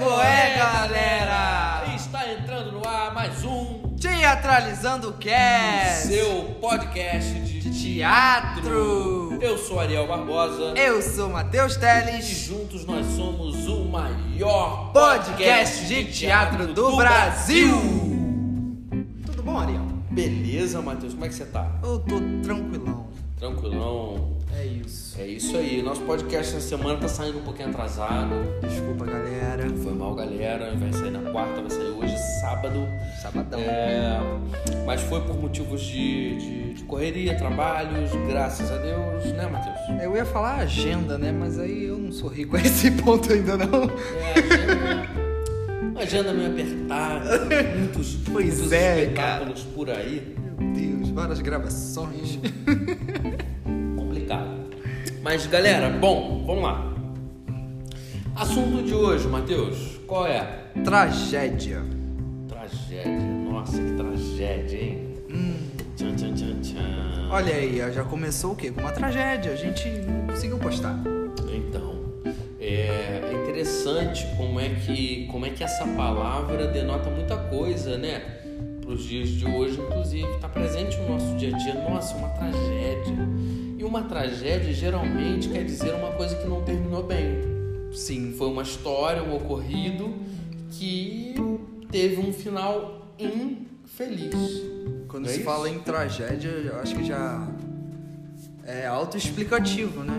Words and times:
Evoé, 0.00 0.56
galera! 0.56 1.84
Está 1.94 2.32
entrando 2.32 2.72
no 2.72 2.88
ar 2.88 3.12
mais 3.12 3.44
um 3.44 3.94
Teatralizando 4.00 5.10
o 5.10 5.12
Cast! 5.12 6.08
seu 6.08 6.44
podcast 6.58 7.34
de 7.40 7.70
Teatro! 7.70 9.36
Eu 9.42 9.58
sou 9.58 9.78
Ariel 9.78 10.06
Barbosa 10.08 10.72
Eu 10.74 11.02
sou 11.02 11.28
Matheus 11.28 11.74
e 11.74 11.80
Teles, 11.80 12.24
juntos 12.24 12.86
nós 12.86 13.04
somos 13.08 13.68
o 13.68 13.84
maior 13.84 14.90
podcast 14.90 15.84
de 15.84 16.06
teatro 16.06 16.72
do 16.72 16.96
Brasil! 16.96 17.76
Tudo 19.26 19.42
bom, 19.42 19.58
Ariel? 19.58 19.84
Beleza, 20.10 20.80
Matheus? 20.80 21.12
Como 21.12 21.26
é 21.26 21.28
que 21.28 21.34
você 21.34 21.44
tá? 21.44 21.78
Eu 21.82 21.98
tô 21.98 22.18
tranquilão. 22.42 23.06
Tranquilão? 23.38 24.39
É 25.20 25.26
isso. 25.26 25.54
É 25.54 25.60
aí. 25.60 25.82
Nosso 25.82 26.00
podcast 26.02 26.56
essa 26.56 26.66
semana 26.66 26.98
tá 26.98 27.06
saindo 27.06 27.38
um 27.38 27.42
pouquinho 27.42 27.68
atrasado. 27.68 28.34
Desculpa, 28.66 29.04
galera. 29.04 29.68
Foi 29.82 29.92
mal, 29.92 30.14
galera. 30.14 30.74
Vai 30.74 30.90
sair 30.94 31.10
na 31.10 31.30
quarta, 31.30 31.60
vai 31.60 31.70
sair 31.70 31.90
hoje, 31.90 32.16
sábado. 32.40 32.88
Sabadão. 33.20 33.60
É, 33.60 34.18
mas 34.86 35.02
foi 35.02 35.20
por 35.20 35.38
motivos 35.38 35.82
de, 35.82 36.38
de, 36.38 36.74
de 36.74 36.84
correria, 36.84 37.36
trabalhos, 37.36 38.10
graças 38.26 38.72
a 38.72 38.78
Deus, 38.78 39.24
né, 39.34 39.46
Matheus? 39.46 40.02
Eu 40.02 40.16
ia 40.16 40.24
falar 40.24 40.56
agenda, 40.56 41.18
né? 41.18 41.30
Mas 41.30 41.58
aí 41.58 41.84
eu 41.84 41.98
não 41.98 42.12
sou 42.12 42.30
rico 42.30 42.56
a 42.56 42.60
esse 42.60 42.90
ponto 42.90 43.30
ainda 43.30 43.58
não. 43.58 43.90
É, 44.24 44.40
agenda, 44.40 45.90
uma 45.90 46.00
agenda 46.00 46.32
meio 46.32 46.50
apertada, 46.50 47.38
muitos, 47.76 48.16
Pois 48.32 48.58
muitos 48.58 48.72
é, 48.72 49.02
espetáculos 49.02 49.62
por 49.74 49.90
aí. 49.90 50.34
Meu 50.38 50.72
Deus, 50.72 51.10
várias 51.10 51.42
gravações. 51.42 52.38
Mas, 55.22 55.46
galera, 55.46 55.90
bom, 55.90 56.44
vamos 56.46 56.62
lá. 56.62 56.94
Assunto 58.34 58.82
de 58.82 58.94
hoje, 58.94 59.28
Matheus, 59.28 60.00
qual 60.06 60.26
é? 60.26 60.70
Tragédia. 60.82 61.82
Tragédia. 62.48 63.18
Nossa, 63.50 63.78
que 63.82 63.92
tragédia, 63.92 64.82
hein? 64.82 65.14
Tchan, 65.96 66.14
tchan, 66.14 66.34
tchan, 66.34 66.60
tchan. 66.62 67.28
Olha 67.30 67.54
aí, 67.54 67.78
já 67.92 68.02
começou 68.02 68.52
o 68.52 68.56
quê? 68.56 68.70
Com 68.70 68.80
uma 68.80 68.92
tragédia. 68.92 69.52
A 69.52 69.56
gente 69.56 69.88
não 69.88 70.28
conseguiu 70.28 70.58
postar. 70.58 70.98
Então, 71.54 72.00
é 72.58 73.20
é 73.30 73.42
interessante 73.42 74.26
como 74.38 74.58
é 74.58 74.70
que 74.70 75.26
como 75.30 75.44
é 75.44 75.50
que 75.50 75.62
essa 75.62 75.86
palavra 75.86 76.66
denota 76.68 77.10
muita 77.10 77.36
coisa, 77.36 77.98
né? 77.98 78.20
Para 78.80 78.90
os 78.90 79.04
dias 79.04 79.28
de 79.28 79.44
hoje, 79.44 79.78
inclusive, 79.78 80.28
está 80.34 80.48
presente 80.48 80.96
no 80.96 81.10
nosso 81.10 81.36
dia 81.36 81.54
a 81.54 81.58
dia. 81.58 81.74
Nossa, 81.74 82.16
uma 82.16 82.28
tragédia. 82.30 83.28
E 83.80 83.84
uma 83.84 84.02
tragédia 84.02 84.74
geralmente 84.74 85.48
quer 85.48 85.64
dizer 85.64 85.94
uma 85.94 86.10
coisa 86.10 86.36
que 86.36 86.46
não 86.46 86.62
terminou 86.62 87.02
bem. 87.02 87.40
Sim. 87.94 88.34
Foi 88.36 88.48
uma 88.48 88.62
história, 88.62 89.22
um 89.22 89.34
ocorrido 89.34 90.16
que 90.70 91.34
teve 91.90 92.20
um 92.20 92.30
final 92.30 93.08
infeliz. 93.18 94.34
Quando 95.08 95.24
é 95.24 95.30
se 95.30 95.36
isso? 95.36 95.44
fala 95.44 95.70
em 95.70 95.78
tragédia, 95.78 96.50
eu 96.50 96.78
acho 96.78 96.94
que 96.94 97.02
já 97.02 97.48
é 98.66 98.86
autoexplicativo, 98.86 100.04
né? 100.04 100.12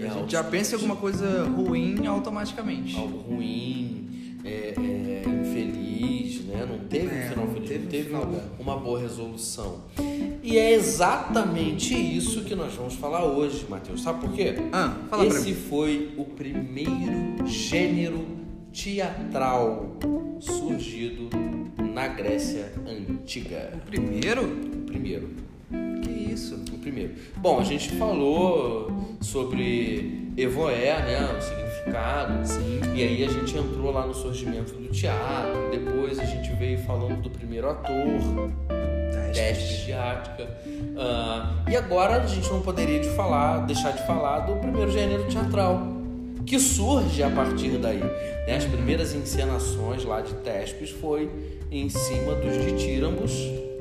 É 0.00 0.08
a 0.08 0.12
gente 0.12 0.32
já 0.32 0.42
pensa 0.42 0.72
em 0.72 0.74
alguma 0.74 0.96
coisa 0.96 1.44
ruim 1.44 2.04
automaticamente. 2.08 2.96
algo 2.96 3.18
ruim, 3.18 4.36
é, 4.44 4.74
é, 4.76 4.95
teve 7.86 8.14
um 8.14 8.40
uma, 8.58 8.76
boa 8.76 8.98
resolução. 8.98 9.84
E 10.42 10.58
é 10.58 10.72
exatamente 10.72 11.94
isso 11.94 12.44
que 12.44 12.54
nós 12.54 12.74
vamos 12.74 12.94
falar 12.94 13.24
hoje, 13.24 13.66
Matheus. 13.68 14.02
Sabe 14.02 14.20
por 14.20 14.32
quê? 14.32 14.54
Ah, 14.72 14.96
fala 15.08 15.26
Esse 15.26 15.54
foi 15.54 16.14
o 16.16 16.24
primeiro 16.24 17.46
gênero 17.46 18.26
teatral 18.72 19.96
surgido 20.40 21.30
na 21.94 22.08
Grécia 22.08 22.72
Antiga. 22.86 23.72
O 23.74 23.80
primeiro? 23.86 24.44
O 24.44 24.86
primeiro. 24.86 25.30
Isso? 26.36 26.54
O 26.54 26.78
primeiro. 26.78 27.14
Bom, 27.38 27.58
a 27.58 27.64
gente 27.64 27.88
falou 27.96 28.90
sobre 29.22 30.32
Evoé, 30.36 30.98
né? 31.02 31.34
O 31.36 31.40
significado. 31.40 32.46
Sim. 32.46 32.80
E 32.94 33.02
aí 33.02 33.24
a 33.24 33.28
gente 33.28 33.56
entrou 33.56 33.90
lá 33.90 34.06
no 34.06 34.12
surgimento 34.12 34.74
do 34.74 34.88
teatro. 34.88 35.70
Depois 35.70 36.18
a 36.18 36.24
gente 36.24 36.52
veio 36.56 36.78
falando 36.80 37.22
do 37.22 37.30
primeiro 37.30 37.70
ator, 37.70 37.94
teste 39.32 39.86
de 39.86 39.92
ática. 39.94 40.46
Ah, 40.98 41.54
e 41.70 41.74
agora 41.74 42.22
a 42.22 42.26
gente 42.26 42.50
não 42.50 42.60
poderia 42.60 43.00
de 43.00 43.08
falar, 43.10 43.66
deixar 43.66 43.92
de 43.92 44.06
falar 44.06 44.40
do 44.40 44.56
primeiro 44.56 44.90
gênero 44.90 45.24
teatral, 45.28 45.86
que 46.44 46.58
surge 46.58 47.22
a 47.22 47.30
partir 47.30 47.78
daí. 47.78 47.98
né? 48.46 48.56
As 48.56 48.64
primeiras 48.64 49.14
encenações 49.14 50.04
lá 50.04 50.20
de 50.20 50.34
Tespes 50.34 50.90
foi 50.90 51.30
em 51.70 51.88
cima 51.88 52.34
dos 52.34 52.62
ditírambos, 52.64 53.32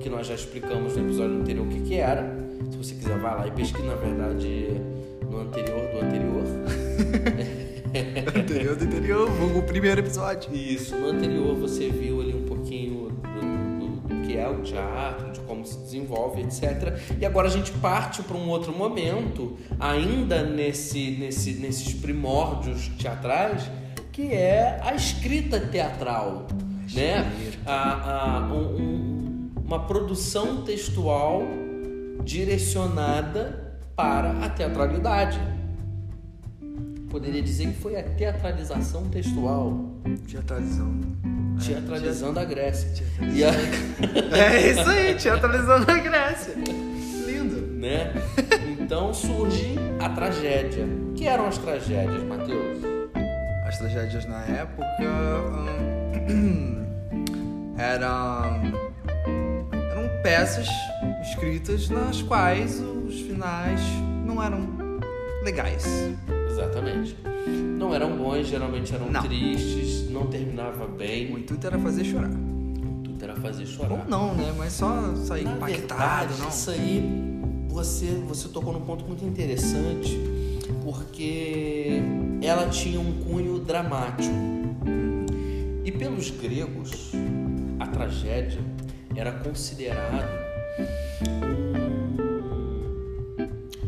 que 0.02 0.10
nós 0.10 0.28
já 0.28 0.34
explicamos 0.36 0.96
no 0.96 1.06
episódio 1.06 1.38
anterior 1.40 1.66
o 1.66 1.70
que, 1.70 1.82
que 1.82 1.96
era. 1.96 2.45
Se 2.76 2.90
você 2.90 2.96
quiser, 2.96 3.18
vai 3.20 3.36
lá 3.36 3.48
e 3.48 3.52
pesquisa, 3.52 3.86
na 3.86 3.96
verdade, 3.96 4.82
no 5.30 5.40
anterior 5.40 5.88
do 5.92 6.06
anterior. 6.06 6.44
Anterior 8.38 8.76
do 8.76 8.84
interior, 8.84 9.30
vulgo 9.32 9.60
o 9.60 9.64
primeiro 9.64 10.02
episódio. 10.02 10.54
Isso, 10.54 10.94
no 10.98 11.08
anterior 11.12 11.56
você 11.56 11.90
viu 11.90 12.20
ali 12.20 12.34
um 12.36 12.44
pouquinho 12.44 13.08
do, 13.10 13.80
do- 13.80 14.16
do 14.16 14.28
que 14.28 14.36
é 14.36 14.50
o 14.50 14.62
teatro, 14.62 15.32
de 15.32 15.40
como 15.42 15.66
se 15.66 15.78
desenvolve, 15.78 16.42
etc. 16.42 16.98
E 17.18 17.26
agora 17.26 17.48
a 17.48 17.52
gente 17.52 17.72
parte 17.72 18.22
para 18.22 18.36
um 18.36 18.50
outro 18.50 18.74
momento, 18.74 19.56
ainda 19.80 20.44
nesse, 20.44 21.12
nesse, 21.12 21.54
nesses 21.54 21.94
primórdios 21.94 22.90
teatrais, 23.00 23.64
que 24.12 24.34
é 24.34 24.78
a 24.84 24.94
escrita 24.94 25.58
teatral, 25.62 26.48
né? 26.94 27.32
A, 27.66 28.40
a- 28.40 28.54
um- 28.54 28.76
um- 28.76 29.52
uma 29.66 29.80
produção 29.88 30.64
textual 30.64 31.44
direcionada 32.26 33.78
para 33.96 34.32
a 34.44 34.50
teatralidade. 34.50 35.40
Poderia 37.10 37.42
dizer 37.42 37.68
que 37.68 37.74
foi 37.80 37.96
a 37.98 38.04
teatralização 38.04 39.06
textual 39.06 39.80
Teatralizando. 40.30 41.08
teatralizando 41.66 42.40
a 42.40 42.44
Grécia. 42.44 42.90
Teatralizando. 42.92 43.38
E 43.38 43.44
a, 43.46 43.52
É 44.52 44.72
isso 44.72 44.90
aí, 44.90 45.16
teatralizando 45.16 45.90
a 45.90 45.98
Grécia. 46.00 46.56
Lindo. 47.26 47.62
né? 47.80 48.12
Então 48.80 49.14
surge 49.14 49.76
a 50.00 50.10
tragédia. 50.10 50.84
O 50.86 51.14
que 51.14 51.26
eram 51.26 51.48
as 51.48 51.58
tragédias, 51.58 52.22
Matheus? 52.24 52.80
As 53.66 53.78
tragédias 53.78 54.26
na 54.28 54.44
época 54.44 54.86
hum, 56.30 56.84
eram, 57.78 58.62
eram 59.92 60.22
peças 60.22 60.68
escritas 61.30 61.90
nas 61.90 62.22
quais 62.22 62.80
os 62.82 63.22
finais 63.22 63.82
não 64.26 64.42
eram 64.42 64.68
legais. 65.44 65.86
Exatamente. 66.50 67.16
Não 67.48 67.94
eram 67.94 68.16
bons, 68.18 68.48
geralmente 68.48 68.94
eram 68.94 69.10
Não. 69.12 69.22
tristes, 69.22 70.10
não 70.10 70.28
terminava 70.28 70.88
bem. 70.88 71.34
O 71.34 71.38
intuito 71.40 71.68
era 71.68 71.78
fazer 71.78 72.04
chorar. 72.06 72.32
Tudo 73.04 73.24
era 73.24 73.36
fazer 73.36 73.66
chorar. 73.66 73.92
Ou 73.92 74.06
não, 74.08 74.34
né? 74.34 74.54
Mas 74.58 74.74
só 74.74 75.14
sair 75.16 75.44
Na 75.44 75.52
impactado, 75.54 76.30
verdade, 76.30 76.42
não. 76.42 76.50
isso 76.50 76.72
aí 76.72 77.32
você, 77.70 78.06
você 78.28 78.48
tocou 78.48 78.72
num 78.74 78.82
ponto 78.82 79.06
muito 79.06 79.26
interessante, 79.26 80.18
porque 80.84 82.02
ela 82.42 82.70
tinha 82.70 83.00
um 83.00 83.12
cunho 83.24 83.60
dramático. 83.60 84.34
E 85.84 85.92
pelos 85.92 86.32
gregos, 86.32 87.12
a 87.80 87.86
tragédia 87.88 88.60
era 89.16 89.32
considerado 89.32 90.45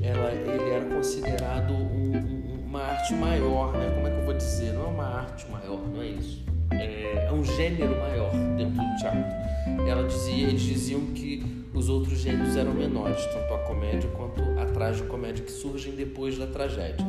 ela, 0.02 0.32
ele 0.32 0.70
era 0.70 0.86
considerado 0.86 1.74
um- 1.74 2.64
uma 2.66 2.82
arte 2.82 3.14
maior, 3.14 3.74
né? 3.74 3.92
Como 3.96 4.08
é 4.08 4.12
que 4.12 4.18
eu 4.18 4.26
vou 4.26 4.34
dizer? 4.34 4.74
Não 4.74 4.84
é 4.86 4.88
uma 4.88 5.06
arte 5.06 5.50
maior, 5.52 5.80
não 5.88 6.02
é 6.02 6.08
isso. 6.08 6.46
É, 6.72 7.28
é 7.30 7.32
um 7.32 7.44
gênero 7.44 7.96
maior 8.00 8.32
dentro 8.58 8.76
do 8.76 8.96
teatro. 8.98 9.88
Ela 9.88 10.04
dizia, 10.08 10.48
eles 10.48 10.62
diziam 10.62 11.02
que 11.14 11.66
os 11.74 11.90
outros 11.90 12.20
gêneros 12.20 12.56
eram 12.56 12.74
menores, 12.74 13.24
tanto 13.28 13.54
a 13.54 13.60
comédia 13.60 14.10
quanto 14.12 14.42
a 14.60 14.66
tragicomédia 14.66 15.44
que 15.44 15.52
surgem 15.52 15.94
depois 15.96 16.38
da 16.38 16.48
tragédia, 16.48 17.06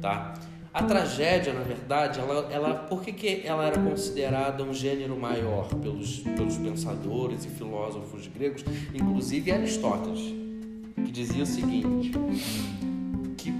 tá? 0.00 0.34
A 0.74 0.82
tragédia, 0.82 1.52
na 1.52 1.60
verdade, 1.62 2.18
ela, 2.18 2.48
ela, 2.52 2.74
por 2.74 3.00
que, 3.02 3.12
que 3.12 3.42
ela 3.46 3.64
era 3.64 3.80
considerada 3.80 4.64
um 4.64 4.74
gênero 4.74 5.16
maior 5.16 5.68
pelos, 5.68 6.18
pelos 6.18 6.56
pensadores 6.56 7.44
e 7.44 7.48
filósofos 7.48 8.26
gregos, 8.26 8.64
inclusive 8.92 9.52
Aristóteles, 9.52 10.34
que 10.96 11.12
dizia 11.12 11.44
o 11.44 11.46
seguinte, 11.46 12.10
que 13.36 13.52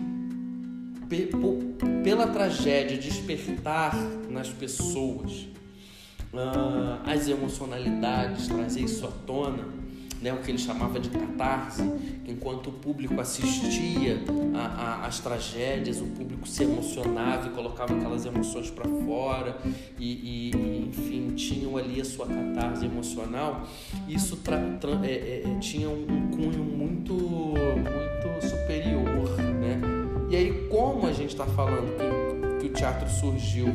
pe- 1.09 1.31
pela 2.03 2.27
tragédia 2.27 2.99
despertar 2.99 3.95
nas 4.29 4.49
pessoas 4.49 5.47
ah, 6.35 7.01
as 7.07 7.29
emocionalidades, 7.29 8.49
trazer 8.49 8.81
isso 8.81 9.07
à 9.07 9.11
tona, 9.25 9.69
né, 10.25 10.33
o 10.33 10.39
que 10.39 10.51
ele 10.51 10.59
chamava 10.59 10.99
de 10.99 11.11
catarse, 11.11 11.83
enquanto 12.27 12.69
o 12.69 12.73
público 12.73 13.21
assistia 13.21 14.19
às 15.03 15.21
tragédias, 15.21 16.01
o 16.01 16.07
público 16.07 16.49
se 16.49 16.63
emocionava 16.63 17.49
e 17.49 17.51
colocava 17.51 17.95
aquelas 17.95 18.25
emoções 18.25 18.71
para 18.71 18.89
fora 18.89 19.59
e, 19.99 20.51
e, 20.51 20.89
enfim, 20.89 21.35
tinham 21.35 21.77
ali 21.77 22.01
a 22.01 22.05
sua 22.07 22.27
catarse 22.27 22.87
emocional. 22.87 23.69
Isso 24.09 24.41
é, 25.03 25.11
é, 25.11 25.43
é, 25.45 25.59
tinha 25.59 25.91
um 25.91 26.31
cunho 26.31 26.65
muito, 26.65 27.13
muito 27.13 28.49
superior, 28.49 29.37
né? 29.61 29.79
E 30.31 30.37
aí, 30.37 30.69
como 30.71 31.07
a 31.07 31.13
gente 31.13 31.33
está 31.33 31.45
falando 31.45 31.99
que, 31.99 32.61
que 32.61 32.67
o 32.69 32.73
teatro 32.73 33.11
surgiu 33.11 33.75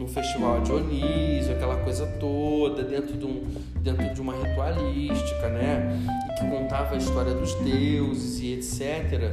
no 0.00 0.08
festival 0.08 0.62
Dionísio, 0.62 1.52
aquela 1.52 1.76
coisa 1.76 2.06
toda, 2.18 2.82
dentro 2.82 3.18
de, 3.18 3.26
um, 3.26 3.44
dentro 3.76 4.14
de 4.14 4.20
uma 4.20 4.32
ritualística, 4.32 5.48
né? 5.50 5.90
Que 6.38 6.48
contava 6.48 6.94
a 6.94 6.96
história 6.96 7.34
dos 7.34 7.54
deuses 7.56 8.40
e 8.40 8.54
etc. 8.54 9.30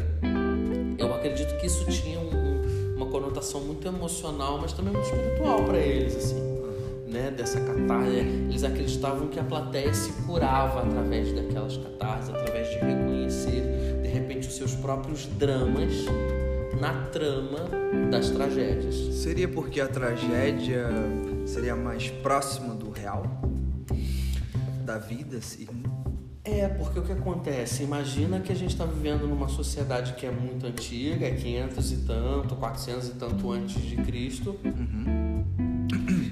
Eu 0.97 1.13
acredito 1.15 1.57
que 1.57 1.67
isso 1.67 1.85
tinha 1.85 2.19
um, 2.19 2.95
uma 2.97 3.05
conotação 3.05 3.61
muito 3.61 3.87
emocional, 3.87 4.59
mas 4.61 4.73
também 4.73 4.91
muito 4.91 5.05
espiritual 5.05 5.63
para 5.63 5.77
eles, 5.77 6.15
assim. 6.17 6.57
Né, 7.07 7.31
dessa 7.31 7.61
catarse, 7.61 8.17
eles 8.17 8.65
acreditavam 8.65 9.29
que 9.29 9.39
a 9.39 9.43
plateia 9.43 9.93
se 9.93 10.11
curava 10.23 10.81
através 10.81 11.31
daquelas 11.31 11.77
catarses, 11.77 12.29
através 12.29 12.69
de 12.69 12.75
reconhecer 12.79 14.01
de 14.03 14.09
repente 14.09 14.45
os 14.49 14.55
seus 14.57 14.75
próprios 14.75 15.25
dramas 15.25 15.93
na 16.79 16.93
trama 17.11 17.59
das 18.09 18.29
tragédias. 18.29 18.95
Seria 19.15 19.47
porque 19.47 19.81
a 19.81 19.87
tragédia 19.87 20.87
seria 21.45 21.75
mais 21.75 22.09
próxima 22.09 22.73
do 22.73 22.89
real? 22.89 23.23
Da 24.85 24.97
vida, 24.97 25.41
sim? 25.41 25.67
É, 26.43 26.67
porque 26.69 26.99
o 26.99 27.03
que 27.03 27.11
acontece? 27.11 27.83
Imagina 27.83 28.39
que 28.39 28.53
a 28.53 28.55
gente 28.55 28.71
está 28.71 28.85
vivendo 28.85 29.27
numa 29.27 29.49
sociedade 29.49 30.13
que 30.13 30.25
é 30.25 30.31
muito 30.31 30.65
antiga, 30.65 31.25
é 31.25 31.31
500 31.31 31.91
e 31.91 31.97
tanto, 31.97 32.55
400 32.55 33.07
e 33.07 33.11
tanto 33.11 33.51
antes 33.51 33.81
de 33.81 33.97
Cristo. 33.97 34.57
Uhum. 34.63 35.43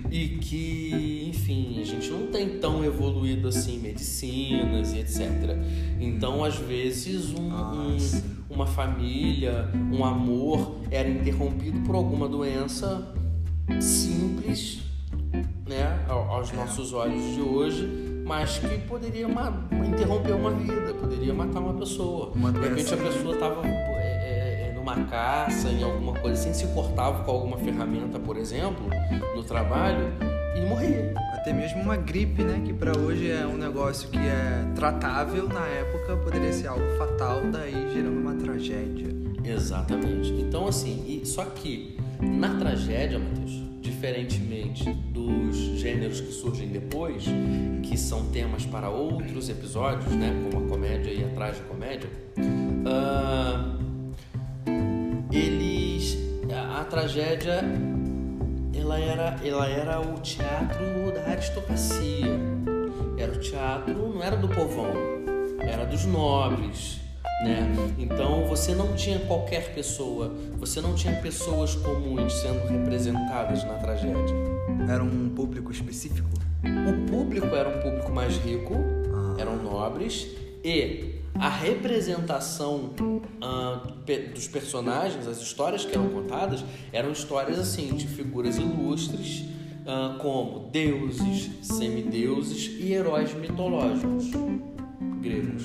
E 0.09 0.37
que, 0.37 1.29
enfim, 1.29 1.81
a 1.81 1.83
gente 1.83 2.09
não 2.09 2.27
tem 2.27 2.59
tão 2.59 2.85
evoluído 2.85 3.49
assim 3.49 3.77
medicinas 3.77 4.93
e 4.93 4.99
etc. 4.99 5.57
Então, 5.99 6.45
às 6.45 6.55
vezes, 6.55 7.33
um, 7.33 7.51
um 7.51 7.97
uma 8.55 8.65
família, 8.65 9.69
um 9.91 10.03
amor 10.03 10.77
era 10.89 11.09
interrompido 11.09 11.81
por 11.81 11.95
alguma 11.95 12.27
doença 12.27 13.13
simples, 13.81 14.81
né, 15.67 16.05
aos 16.07 16.53
é. 16.53 16.55
nossos 16.55 16.93
olhos 16.93 17.33
de 17.33 17.41
hoje, 17.41 18.23
mas 18.25 18.57
que 18.57 18.79
poderia 18.79 19.27
interromper 19.87 20.33
uma 20.33 20.51
vida, 20.51 20.93
poderia 20.93 21.33
matar 21.33 21.59
uma 21.59 21.73
pessoa. 21.73 22.31
Uma 22.33 22.51
de 22.51 22.59
repente 22.59 22.93
a 22.93 22.97
pessoa 22.97 23.33
estava 23.33 23.67
é, 23.67 23.69
é, 23.69 24.69
é, 24.69 24.73
numa 24.73 24.95
caça, 25.05 25.69
em 25.69 25.83
alguma 25.83 26.13
coisa 26.13 26.39
assim, 26.39 26.53
se 26.53 26.73
cortava 26.73 27.23
com 27.23 27.31
alguma 27.31 27.57
ferramenta, 27.57 28.19
por 28.19 28.37
exemplo, 28.37 28.87
no 29.35 29.43
trabalho 29.43 30.13
e 30.55 30.61
morria 30.69 31.13
até 31.45 31.53
mesmo 31.53 31.79
uma 31.79 31.95
gripe, 31.95 32.43
né? 32.43 32.59
Que 32.65 32.73
para 32.73 32.97
hoje 32.97 33.29
é 33.29 33.45
um 33.45 33.55
negócio 33.55 34.09
que 34.09 34.17
é 34.17 34.65
tratável, 34.73 35.47
na 35.47 35.63
época 35.67 36.17
poderia 36.17 36.51
ser 36.51 36.65
algo 36.65 36.83
fatal, 36.97 37.39
daí 37.51 37.93
gerando 37.93 38.19
uma 38.19 38.33
tragédia. 38.33 39.09
Exatamente. 39.43 40.31
Então, 40.31 40.67
assim, 40.67 41.05
e, 41.07 41.23
só 41.23 41.45
que 41.45 41.99
na 42.19 42.57
tragédia, 42.57 43.19
Matheus, 43.19 43.61
diferentemente 43.79 44.91
dos 44.91 45.55
gêneros 45.55 46.19
que 46.19 46.31
surgem 46.31 46.67
depois, 46.67 47.25
que 47.83 47.95
são 47.95 48.25
temas 48.31 48.65
para 48.65 48.89
outros 48.89 49.47
episódios, 49.47 50.11
né? 50.15 50.33
Como 50.49 50.65
a 50.65 50.67
comédia 50.67 51.11
e 51.11 51.23
a 51.25 51.27
tragicomédia, 51.27 52.09
uh, 52.39 53.77
eles. 55.31 56.17
A, 56.51 56.81
a 56.81 56.85
tragédia 56.85 57.61
ela 58.77 58.99
era, 58.99 59.35
ela 59.43 59.67
era 59.67 59.99
o 60.01 60.19
teatro 60.19 61.11
da 61.13 61.31
aristocracia. 61.31 62.39
Era 63.17 63.31
o 63.31 63.39
teatro, 63.39 63.93
não 63.93 64.21
era 64.21 64.35
do 64.35 64.47
povão, 64.47 64.93
era 65.59 65.85
dos 65.85 66.05
nobres. 66.05 66.99
Né? 67.43 67.73
Então 67.97 68.45
você 68.45 68.73
não 68.73 68.95
tinha 68.95 69.19
qualquer 69.19 69.73
pessoa, 69.73 70.33
você 70.57 70.79
não 70.79 70.93
tinha 70.93 71.13
pessoas 71.21 71.75
comuns 71.75 72.33
sendo 72.33 72.65
representadas 72.67 73.63
na 73.63 73.75
tragédia. 73.75 74.35
Era 74.89 75.03
um 75.03 75.29
público 75.29 75.71
específico? 75.71 76.29
O 76.63 77.09
público 77.09 77.47
era 77.55 77.69
um 77.69 77.81
público 77.81 78.11
mais 78.11 78.37
rico, 78.37 78.73
ah. 79.13 79.35
eram 79.39 79.57
nobres 79.57 80.27
e 80.63 81.14
a 81.39 81.49
representação 81.49 82.91
uh, 82.99 84.31
dos 84.33 84.47
personagens, 84.47 85.27
as 85.27 85.41
histórias 85.41 85.83
que 85.83 85.93
eram 85.93 86.09
contadas, 86.09 86.63
eram 86.93 87.11
histórias 87.11 87.59
assim 87.59 87.93
de 87.93 88.07
figuras 88.07 88.57
ilustres, 88.57 89.41
uh, 89.81 90.17
como 90.19 90.69
deuses, 90.69 91.51
semideuses 91.61 92.79
e 92.79 92.93
heróis 92.93 93.33
mitológicos 93.33 94.25
gregos. 95.21 95.63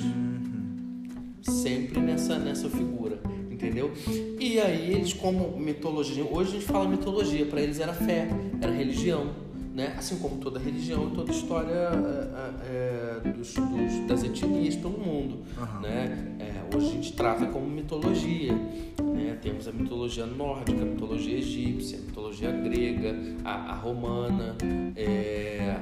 Sempre 1.43 2.01
nessa, 2.01 2.39
nessa 2.39 2.69
figura, 2.69 3.21
entendeu? 3.51 3.93
E 4.39 4.59
aí 4.61 4.93
eles, 4.93 5.13
como 5.13 5.57
mitologia, 5.59 6.25
hoje 6.25 6.51
a 6.51 6.53
gente 6.55 6.67
fala 6.67 6.89
mitologia, 6.89 7.47
para 7.47 7.61
eles 7.61 7.81
era 7.81 7.95
fé, 7.95 8.29
era 8.61 8.73
religião 8.73 9.50
né? 9.81 9.95
assim 9.97 10.19
como 10.19 10.37
toda 10.37 10.59
religião 10.59 11.09
e 11.09 11.15
toda 11.15 11.31
história 11.31 11.73
é, 12.69 13.21
é, 13.25 13.31
dos, 13.31 13.55
dos, 13.55 14.07
das 14.07 14.23
etnias 14.23 14.77
pelo 14.77 14.99
mundo. 14.99 15.39
Uhum. 15.59 15.81
Né? 15.81 16.37
É, 16.39 16.77
hoje 16.77 16.87
a 16.87 16.91
gente 16.91 17.13
trata 17.15 17.47
como 17.47 17.67
mitologia. 17.67 18.53
Né? 18.53 19.39
Temos 19.41 19.67
a 19.67 19.73
mitologia 19.73 20.27
nórdica, 20.27 20.83
a 20.83 20.85
mitologia 20.85 21.39
egípcia, 21.39 21.99
a 21.99 22.03
mitologia 22.03 22.51
grega, 22.53 23.15
a, 23.45 23.73
a 23.73 23.75
romana, 23.75 24.55
é, 24.95 25.77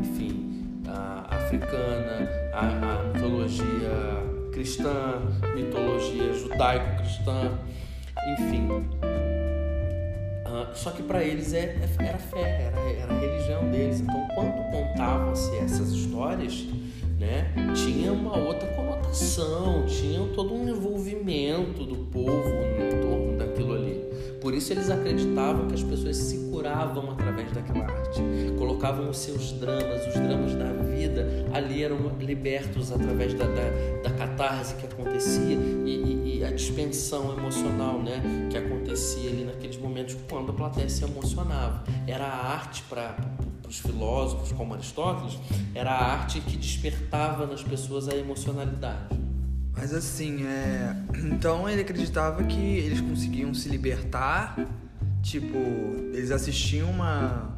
enfim, 0.00 0.82
a 0.86 1.34
africana, 1.34 2.28
a, 2.52 3.00
a 3.00 3.12
mitologia 3.12 4.52
cristã, 4.52 5.20
mitologia 5.56 6.32
judaico-cristã, 6.32 7.58
enfim 8.38 9.31
só 10.74 10.90
que 10.90 11.02
para 11.02 11.22
eles 11.22 11.52
é, 11.52 11.76
é, 11.98 12.04
era 12.04 12.18
fé, 12.18 12.72
era, 12.72 12.80
era 12.90 13.12
a 13.12 13.18
religião 13.18 13.70
deles. 13.70 14.00
Então, 14.00 14.28
quando 14.34 14.70
contavam-se 14.70 15.56
essas 15.58 15.90
histórias, 15.90 16.66
né, 17.18 17.52
tinha 17.74 18.12
uma 18.12 18.36
outra 18.36 18.68
conotação, 18.68 19.84
tinha 19.86 20.26
todo 20.34 20.54
um 20.54 20.68
envolvimento 20.68 21.84
do 21.84 21.96
povo 22.10 22.48
em 22.48 23.00
torno. 23.00 23.31
Por 24.42 24.54
isso 24.54 24.72
eles 24.72 24.90
acreditavam 24.90 25.68
que 25.68 25.74
as 25.74 25.84
pessoas 25.84 26.16
se 26.16 26.36
curavam 26.50 27.12
através 27.12 27.52
daquela 27.52 27.84
arte, 27.84 28.20
colocavam 28.58 29.08
os 29.08 29.18
seus 29.18 29.52
dramas, 29.52 30.04
os 30.08 30.14
dramas 30.14 30.54
da 30.56 30.72
vida, 30.72 31.46
ali 31.52 31.84
eram 31.84 31.96
libertos 32.18 32.90
através 32.90 33.34
da, 33.34 33.46
da, 33.46 34.02
da 34.02 34.10
catarse 34.10 34.74
que 34.74 34.86
acontecia 34.86 35.54
e, 35.54 35.88
e, 35.88 36.38
e, 36.38 36.44
a 36.44 36.50
dispensão 36.50 37.32
emocional 37.38 38.02
né, 38.02 38.48
que 38.50 38.58
acontecia 38.58 39.30
ali 39.30 39.44
naqueles 39.44 39.76
momentos 39.76 40.16
quando 40.28 40.50
a 40.50 40.54
plateia 40.54 40.88
se 40.88 41.04
emocionava. 41.04 41.84
Era 42.08 42.26
a 42.26 42.52
arte 42.52 42.82
para 42.90 43.16
os 43.68 43.78
filósofos 43.78 44.50
como 44.50 44.74
Aristóteles, 44.74 45.38
era 45.72 45.92
a 45.92 46.12
arte 46.14 46.40
que 46.40 46.56
despertava 46.56 47.46
nas 47.46 47.62
pessoas 47.62 48.08
a 48.08 48.16
emocionalidade. 48.16 49.21
Mas 49.76 49.92
assim, 49.94 50.44
é... 50.44 50.94
então 51.24 51.68
ele 51.68 51.80
acreditava 51.80 52.42
que 52.44 52.60
eles 52.60 53.00
conseguiam 53.00 53.52
se 53.54 53.68
libertar, 53.68 54.56
tipo, 55.22 55.56
eles 56.12 56.30
assistiam 56.30 56.90
uma, 56.90 57.56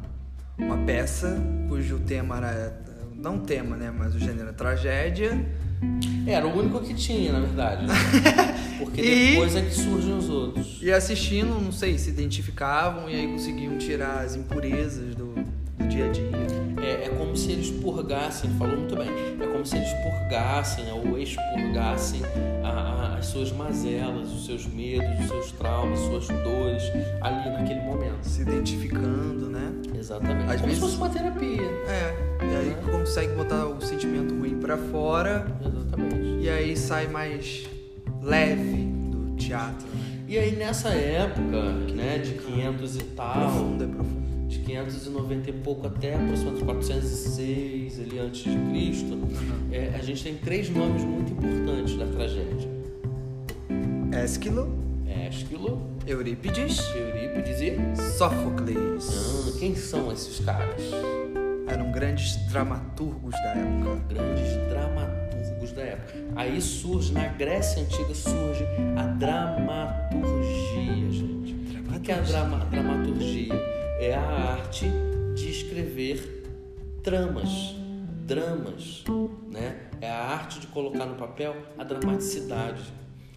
uma 0.57 0.77
peça 0.79 1.37
cujo 1.67 1.99
tema 1.99 2.37
era, 2.37 2.81
não 3.13 3.39
tema, 3.39 3.75
né, 3.75 3.91
mas 3.91 4.15
o 4.15 4.19
gênero 4.19 4.41
era 4.41 4.53
tragédia. 4.53 5.45
Era 6.25 6.47
o 6.47 6.57
único 6.57 6.81
que 6.81 6.93
tinha, 6.93 7.33
na 7.33 7.39
verdade. 7.39 7.85
Né? 7.85 7.93
Porque 8.79 9.01
depois 9.01 9.53
e, 9.53 9.57
é 9.57 9.61
que 9.61 9.73
surgem 9.73 10.17
os 10.17 10.29
outros. 10.29 10.79
E 10.81 10.91
assistindo, 10.91 11.59
não 11.61 11.71
sei, 11.71 11.97
se 11.97 12.09
identificavam 12.09 13.09
e 13.09 13.15
aí 13.15 13.27
conseguiam 13.27 13.77
tirar 13.77 14.23
as 14.23 14.35
impurezas 14.35 15.15
do, 15.15 15.35
do 15.77 15.87
dia 15.87 16.05
a 16.05 16.11
dia 16.11 16.74
é, 17.05 17.09
como 17.09 17.35
se 17.37 17.51
eles 17.51 17.69
purgassem, 17.69 18.49
falou 18.57 18.77
muito 18.77 18.95
bem, 18.95 19.07
é 19.39 19.47
como 19.47 19.65
se 19.65 19.77
eles 19.77 19.91
purgassem 19.93 20.85
né, 20.85 20.93
ou 20.93 21.17
expurgassem 21.19 22.21
a, 22.63 22.67
a, 22.67 23.17
as 23.17 23.27
suas 23.27 23.51
mazelas, 23.51 24.31
os 24.31 24.45
seus 24.45 24.65
medos, 24.65 25.19
os 25.19 25.27
seus 25.27 25.51
traumas, 25.51 25.99
suas 25.99 26.27
dores 26.27 26.83
ali 27.21 27.49
naquele 27.49 27.81
momento. 27.81 28.23
Se 28.23 28.41
identificando, 28.41 29.49
né? 29.49 29.71
Exatamente. 29.97 30.51
Às 30.51 30.61
como 30.61 30.67
vezes, 30.67 30.75
se 30.75 30.79
fosse 30.81 30.97
uma 30.97 31.09
terapia. 31.09 31.61
É, 31.87 32.15
e 32.41 32.55
aí 32.55 32.69
é. 32.71 32.91
consegue 32.91 33.33
botar 33.33 33.67
o 33.67 33.79
sentimento 33.81 34.33
ruim 34.33 34.59
para 34.59 34.77
fora. 34.77 35.45
Exatamente. 35.63 36.43
E 36.43 36.49
aí 36.49 36.75
sai 36.75 37.07
mais 37.07 37.67
leve 38.21 38.85
do 39.11 39.35
teatro. 39.35 39.87
E 40.27 40.39
aí 40.39 40.55
nessa 40.55 40.89
época, 40.89 41.71
né, 41.93 42.17
de 42.17 42.33
500 42.33 42.95
e 42.95 43.03
tal. 43.03 43.33
Profundo, 43.33 43.83
é 43.83 43.87
profundo 43.87 44.24
590 44.65 45.49
e 45.49 45.53
pouco 45.53 45.87
até 45.87 46.15
aproximadamente 46.15 46.65
406 46.65 47.99
ali 47.99 48.19
antes 48.19 48.43
de 48.43 48.57
Cristo, 48.69 49.17
é, 49.71 49.91
a 49.95 50.01
gente 50.01 50.23
tem 50.23 50.35
três 50.35 50.69
nomes 50.69 51.03
muito 51.03 51.31
importantes 51.31 51.95
da 51.97 52.05
tragédia: 52.07 52.69
Ésquilo, 54.11 54.75
Ésquilo, 55.07 55.81
Eurípides, 56.07 56.79
Eurípides 56.95 57.61
e 57.61 57.77
Sófocles. 58.17 59.09
ah, 59.09 59.59
quem 59.59 59.75
são 59.75 60.11
esses 60.11 60.39
caras? 60.43 60.81
Eram 61.67 61.91
grandes 61.91 62.35
dramaturgos 62.47 63.31
da 63.31 63.49
época. 63.55 63.95
Grandes 64.13 64.49
dramaturgos 64.69 65.71
da 65.73 65.81
época. 65.81 66.13
Aí 66.35 66.61
surge 66.61 67.11
na 67.13 67.27
Grécia 67.27 67.81
antiga 67.83 68.13
surge 68.13 68.65
a 68.97 69.03
dramaturgia, 69.07 71.11
gente. 71.11 71.55
O 71.95 71.99
que 71.99 72.11
é 72.11 72.15
a 72.15 72.21
drama- 72.21 72.65
dramaturgia? 72.65 73.53
É 73.99 74.13
a 74.13 74.21
arte 74.53 74.85
de 75.35 75.49
escrever 75.49 76.43
tramas, 77.03 77.75
dramas, 78.25 79.03
né? 79.51 79.87
É 80.01 80.09
a 80.09 80.19
arte 80.25 80.59
de 80.59 80.67
colocar 80.67 81.05
no 81.05 81.15
papel 81.15 81.55
a 81.77 81.83
dramaticidade. 81.83 82.83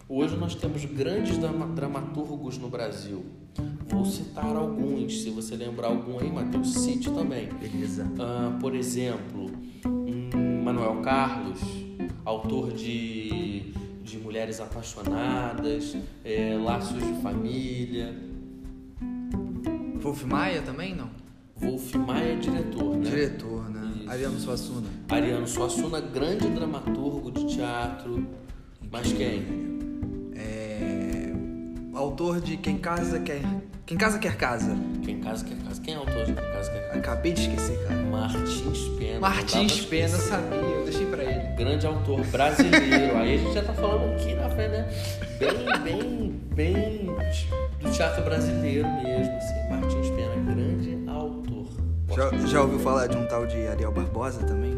Hoje 0.07 0.35
nós 0.35 0.55
temos 0.55 0.83
grandes 0.85 1.37
drama- 1.37 1.67
dramaturgos 1.67 2.57
no 2.57 2.69
Brasil. 2.69 3.23
Vou 3.87 4.05
citar 4.05 4.55
alguns, 4.55 5.21
se 5.21 5.29
você 5.29 5.55
lembrar 5.55 5.87
algum 5.87 6.19
aí, 6.19 6.31
Matheus, 6.31 6.73
cite 6.73 7.09
também. 7.11 7.47
Beleza. 7.49 8.05
Ah, 8.19 8.57
por 8.59 8.75
exemplo, 8.75 9.51
hum, 9.85 10.61
Manuel 10.63 11.01
Carlos, 11.01 11.59
autor 12.25 12.71
de, 12.73 13.71
de 14.03 14.17
Mulheres 14.19 14.59
Apaixonadas, 14.59 15.95
é, 16.23 16.55
Laços 16.57 16.97
de 17.05 17.21
Família. 17.21 18.28
Wolf 20.01 20.23
Maia 20.23 20.61
também, 20.61 20.95
não? 20.95 21.09
Wolf 21.57 21.93
Maia 21.95 22.33
é 22.33 22.35
diretor, 22.35 22.97
né? 22.97 23.09
Diretor, 23.09 23.69
né? 23.69 23.91
Isso. 23.99 24.09
Ariano 24.09 24.39
Suassuna. 24.39 24.87
Ariano 25.09 25.47
Suassuna, 25.47 25.99
grande 25.99 26.49
dramaturgo 26.49 27.31
de 27.31 27.45
teatro. 27.55 28.25
Mas 28.89 29.11
quem? 29.11 29.45
É... 30.35 31.33
Autor 31.93 32.39
de 32.39 32.57
Quem 32.57 32.77
Casa 32.77 33.19
Quer... 33.19 33.41
Quem 33.85 33.97
Casa 33.97 34.19
Quer 34.19 34.37
Casa. 34.37 34.77
Quem 35.03 35.19
casa 35.19 35.43
quer 35.43 35.57
casa. 35.57 35.68
Quem 35.89 35.95
é 35.95 35.97
autor 35.97 36.25
de 36.25 36.33
Quem 36.33 36.35
casa 36.35 36.71
quer 36.71 36.87
casa? 36.87 36.99
Acabei 36.99 37.33
de 37.33 37.41
esquecer, 37.41 37.79
cara. 37.87 37.99
Martins 38.03 38.87
Pena. 38.99 39.19
Martins 39.19 39.85
Pena, 39.85 40.13
eu 40.13 40.19
sabia. 40.19 40.59
Eu 40.59 40.83
deixei 40.83 41.05
pra 41.07 41.23
ele. 41.23 41.55
grande 41.55 41.87
autor 41.87 42.23
brasileiro. 42.27 43.17
Aí 43.17 43.33
a 43.33 43.37
gente 43.37 43.53
já 43.55 43.63
tá 43.63 43.73
falando 43.73 44.13
aqui 44.13 44.35
na 44.35 44.49
frente, 44.51 44.69
né? 44.69 44.87
Bem, 45.39 45.81
bem, 45.83 46.31
bem 46.53 47.05
do 47.81 47.91
teatro 47.91 48.23
brasileiro 48.23 48.87
mesmo, 48.87 49.35
assim. 49.35 49.69
Martins 49.69 50.09
Pena, 50.11 50.35
grande 50.53 51.09
autor. 51.09 51.65
Já, 52.15 52.47
já 52.47 52.61
ouviu 52.61 52.79
falar 52.79 53.07
de 53.07 53.17
um 53.17 53.25
tal 53.25 53.47
de 53.47 53.67
Ariel 53.67 53.91
Barbosa 53.91 54.45
também? 54.45 54.77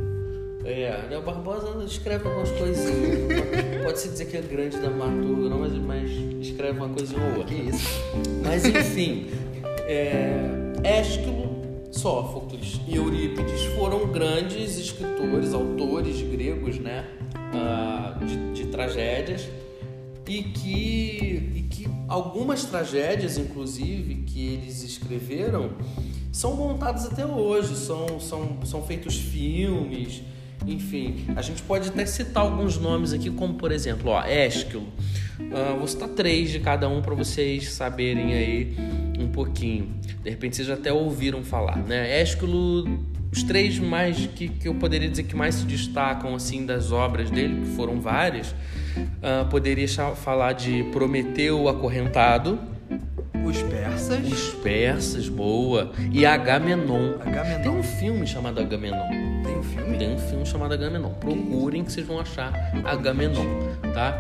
É, 0.63 0.94
Ariel 0.94 1.24
Barbosa 1.24 1.84
escreve 1.84 2.25
algumas 2.25 2.51
coisinhas. 2.51 3.84
Pode-se 3.84 4.08
dizer 4.08 4.25
que 4.25 4.38
é 4.38 4.41
grande 4.41 4.77
dramaturgo, 4.77 5.50
não, 5.50 5.60
mas, 5.60 5.74
mas 5.74 6.10
escreve 6.39 6.80
uma 6.80 6.88
coisinha 6.88 7.22
ou 7.22 7.39
outra. 7.39 7.44
Que 7.44 7.56
isso? 7.56 8.01
Mas 8.44 8.63
enfim, 8.63 9.27
é, 9.88 10.61
Ésquilo, 10.84 11.50
Sófocles 11.92 12.80
e 12.88 12.96
Eurípides 12.96 13.64
foram 13.76 14.08
grandes 14.08 14.78
escritores, 14.78 15.54
autores 15.54 16.22
gregos, 16.22 16.80
né, 16.80 17.06
ah, 17.54 18.18
de, 18.26 18.54
de 18.54 18.66
tragédias 18.68 19.48
e 20.28 20.44
que, 20.44 21.52
e 21.56 21.68
que 21.70 21.88
algumas 22.08 22.64
tragédias, 22.64 23.38
inclusive, 23.38 24.24
que 24.24 24.54
eles 24.54 24.82
escreveram 24.84 25.72
são 26.32 26.56
montadas 26.56 27.06
até 27.06 27.26
hoje, 27.26 27.76
são, 27.76 28.20
são, 28.20 28.60
são 28.64 28.82
feitos 28.82 29.18
filmes, 29.18 30.24
enfim. 30.66 31.26
A 31.36 31.42
gente 31.42 31.62
pode 31.64 31.90
até 31.90 32.06
citar 32.06 32.44
alguns 32.44 32.78
nomes 32.78 33.12
aqui, 33.12 33.30
como 33.30 33.56
por 33.56 33.72
exemplo, 33.72 34.12
ó, 34.12 34.24
Ésquilo. 34.24 34.88
Ah, 35.54 35.76
vou 35.78 35.88
citar 35.88 36.10
três 36.10 36.50
de 36.50 36.60
cada 36.60 36.88
um 36.88 37.02
para 37.02 37.14
vocês 37.14 37.74
saberem 37.74 38.34
aí 38.34 38.76
um 39.24 39.30
pouquinho. 39.30 39.90
De 40.24 40.30
repente 40.30 40.56
vocês 40.56 40.70
até 40.70 40.92
ouviram 40.92 41.44
falar, 41.44 41.78
né? 41.78 42.20
Ésquilo, 42.20 42.86
os 43.32 43.44
três 43.44 43.80
mais 43.80 44.28
que, 44.28 44.50
que 44.50 44.68
eu 44.68 44.75
poderia 44.75 45.10
dizer 45.10 45.24
que 45.24 45.36
mais 45.36 45.56
se 45.56 45.66
destacam 45.66 46.36
assim 46.36 46.66
das 46.66 46.92
obras 46.92 47.30
dele, 47.30 47.62
que 47.62 47.75
foram 47.75 48.00
várias, 48.01 48.54
ah, 49.22 49.46
poderia 49.50 49.88
falar 50.16 50.54
de 50.54 50.84
Prometeu 50.92 51.70
Acorrentado, 51.70 52.60
Os 53.46 53.62
persas. 53.63 54.32
Os 54.32 54.54
Persas, 54.62 55.28
boa, 55.30 55.92
e 56.12 56.25
Agamenon. 56.25 57.13
Tem 57.13 57.34
Agamenon. 57.34 57.80
um 57.80 57.84
filme 57.84 58.28
chamado 58.28 58.60
Agamenon. 58.60 59.31
Tem 59.72 59.80
um 59.80 59.86
filme? 59.86 59.98
Tem 59.98 60.13
um 60.13 60.18
filme 60.18 60.46
chamado 60.46 60.74
Agamenon. 60.74 61.12
Procurem 61.13 61.84
que 61.84 61.92
vocês 61.92 62.06
vão 62.06 62.20
achar 62.20 62.51
Agamenon, 62.84 63.46
tá? 63.94 64.16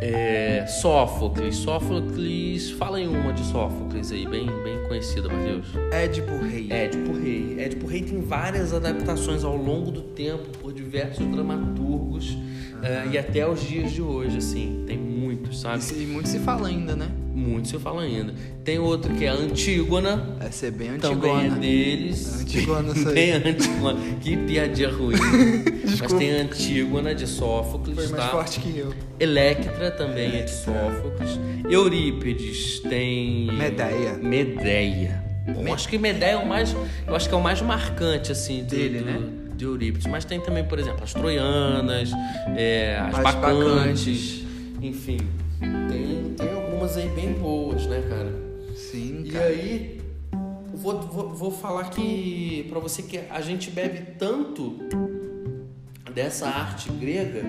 É, 0.00 0.66
Sófocles. 0.66 1.56
Sófocles. 1.56 2.70
Fala 2.72 3.00
em 3.00 3.06
uma 3.06 3.32
de 3.32 3.44
Sófocles 3.44 4.10
aí, 4.12 4.26
bem, 4.26 4.46
bem 4.62 4.82
conhecida, 4.88 5.28
Matheus. 5.28 5.66
Édipo 5.92 6.38
Rei. 6.38 6.68
Édipo 6.70 7.12
Rei. 7.12 7.56
Édipo 7.58 7.86
Rei 7.86 8.02
tem 8.02 8.20
várias 8.20 8.72
adaptações 8.72 9.44
ao 9.44 9.56
longo 9.56 9.90
do 9.90 10.02
tempo 10.02 10.48
por 10.60 10.72
diversos 10.72 11.26
dramaturgos 11.26 12.36
é, 12.82 13.08
e 13.12 13.18
até 13.18 13.48
os 13.48 13.60
dias 13.60 13.92
de 13.92 14.02
hoje, 14.02 14.38
assim. 14.38 14.84
Tem 14.86 14.98
muitos, 15.26 15.58
E, 15.58 15.60
sabe? 15.60 15.82
se- 15.82 15.94
e 15.94 16.06
muito 16.06 16.28
se 16.28 16.38
fala 16.38 16.68
ainda, 16.68 16.94
né? 16.96 17.08
Muitos 17.34 17.70
se 17.70 17.78
fala 17.78 18.02
ainda. 18.02 18.32
Tem 18.64 18.78
outro 18.78 19.12
que 19.14 19.24
é 19.24 19.28
Antígona. 19.28 20.36
Vai 20.38 20.50
ser 20.50 20.70
bem 20.70 20.96
Também 20.98 21.46
é 21.46 21.50
deles. 21.50 22.40
Antígona, 22.40 22.92
isso 22.92 23.08
aí. 23.08 23.14
Tem 23.14 23.32
Antígona. 23.32 23.98
Que 24.20 24.36
piadinha 24.36 24.90
ruim. 24.90 25.16
Mas 26.00 26.12
tem 26.14 26.30
Antígona 26.30 27.14
de 27.14 27.26
Sófocles, 27.26 27.94
Foi 27.94 28.08
mais 28.08 28.24
tá? 28.24 28.28
forte 28.30 28.60
que 28.60 28.78
eu. 28.78 28.94
Electra 29.20 29.90
também 29.90 30.36
é 30.38 30.42
de 30.42 30.50
Sófocles. 30.50 31.38
Eurípides 31.68 32.80
tem. 32.80 33.46
Medeia. 33.52 34.14
Medeia. 34.22 35.22
Bom, 35.54 35.72
acho 35.74 35.88
que 35.88 35.98
Medeia 35.98 36.32
é 36.32 36.36
o 36.36 36.46
mais. 36.46 36.74
Eu 37.06 37.14
acho 37.14 37.28
que 37.28 37.34
é 37.34 37.38
o 37.38 37.42
mais 37.42 37.60
marcante, 37.62 38.32
assim, 38.32 38.62
do- 38.64 38.70
Dele, 38.70 38.98
do- 39.00 39.04
né? 39.04 39.20
De 39.56 39.64
Eurípides. 39.64 40.06
Mas 40.06 40.24
tem 40.24 40.40
também, 40.40 40.64
por 40.64 40.78
exemplo, 40.78 41.02
as 41.04 41.12
troianas, 41.14 42.10
é, 42.56 42.98
as 43.00 43.14
As 43.18 43.22
bacantes. 43.34 43.64
bacantes. 43.64 44.45
Enfim, 44.80 45.18
tem, 45.88 46.34
tem 46.34 46.52
algumas 46.52 46.96
aí 46.96 47.08
bem 47.10 47.32
boas, 47.32 47.86
né, 47.86 48.02
cara? 48.08 48.32
Sim, 48.74 49.22
E 49.24 49.30
cara. 49.30 49.46
aí, 49.46 50.00
vou, 50.74 51.00
vou, 51.00 51.30
vou 51.30 51.50
falar 51.50 51.90
que 51.90 52.66
pra 52.68 52.78
você 52.78 53.02
que 53.02 53.18
a 53.30 53.40
gente 53.40 53.70
bebe 53.70 54.12
tanto 54.18 54.78
dessa 56.14 56.46
arte 56.48 56.90
grega 56.92 57.42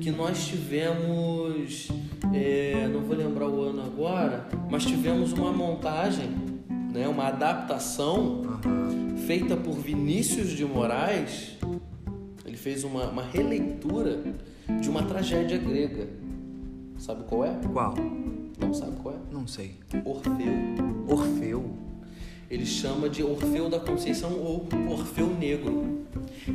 que 0.00 0.10
nós 0.10 0.46
tivemos, 0.46 1.88
é, 2.32 2.88
não 2.92 3.00
vou 3.00 3.16
lembrar 3.16 3.48
o 3.48 3.62
ano 3.62 3.82
agora, 3.82 4.46
mas 4.70 4.84
tivemos 4.84 5.32
uma 5.32 5.52
montagem, 5.52 6.30
né, 6.92 7.08
uma 7.08 7.28
adaptação 7.28 8.42
feita 9.26 9.56
por 9.56 9.74
Vinícius 9.74 10.50
de 10.50 10.64
Moraes. 10.64 11.56
Ele 12.44 12.56
fez 12.56 12.84
uma, 12.84 13.08
uma 13.08 13.22
releitura 13.22 14.20
de 14.80 14.88
uma 14.88 15.02
tragédia 15.04 15.58
grega. 15.58 16.06
Sabe 17.04 17.24
qual 17.24 17.44
é? 17.44 17.58
Qual? 17.72 17.94
Não 18.60 18.72
sabe 18.72 18.92
qual 19.02 19.14
é? 19.16 19.18
Não 19.32 19.44
sei. 19.46 19.74
Orfeu. 20.04 20.52
Orfeu. 21.08 21.64
Ele 22.48 22.64
chama 22.64 23.08
de 23.08 23.24
Orfeu 23.24 23.68
da 23.68 23.80
Conceição 23.80 24.38
ou 24.38 24.68
Orfeu 24.88 25.26
Negro. 25.26 26.02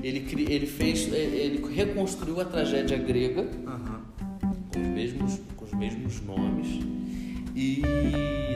Ele, 0.02 0.22
cri- 0.22 0.46
ele 0.50 0.66
fez, 0.66 1.12
é, 1.12 1.18
ele 1.18 1.66
reconstruiu 1.74 2.40
a 2.40 2.46
tragédia 2.46 2.98
grega 2.98 3.46
Aham. 3.66 4.02
com 4.74 4.80
os 4.80 4.88
mesmos, 4.88 5.40
com 5.58 5.66
os 5.66 5.72
mesmos 5.74 6.22
nomes 6.22 6.68
e 7.54 7.82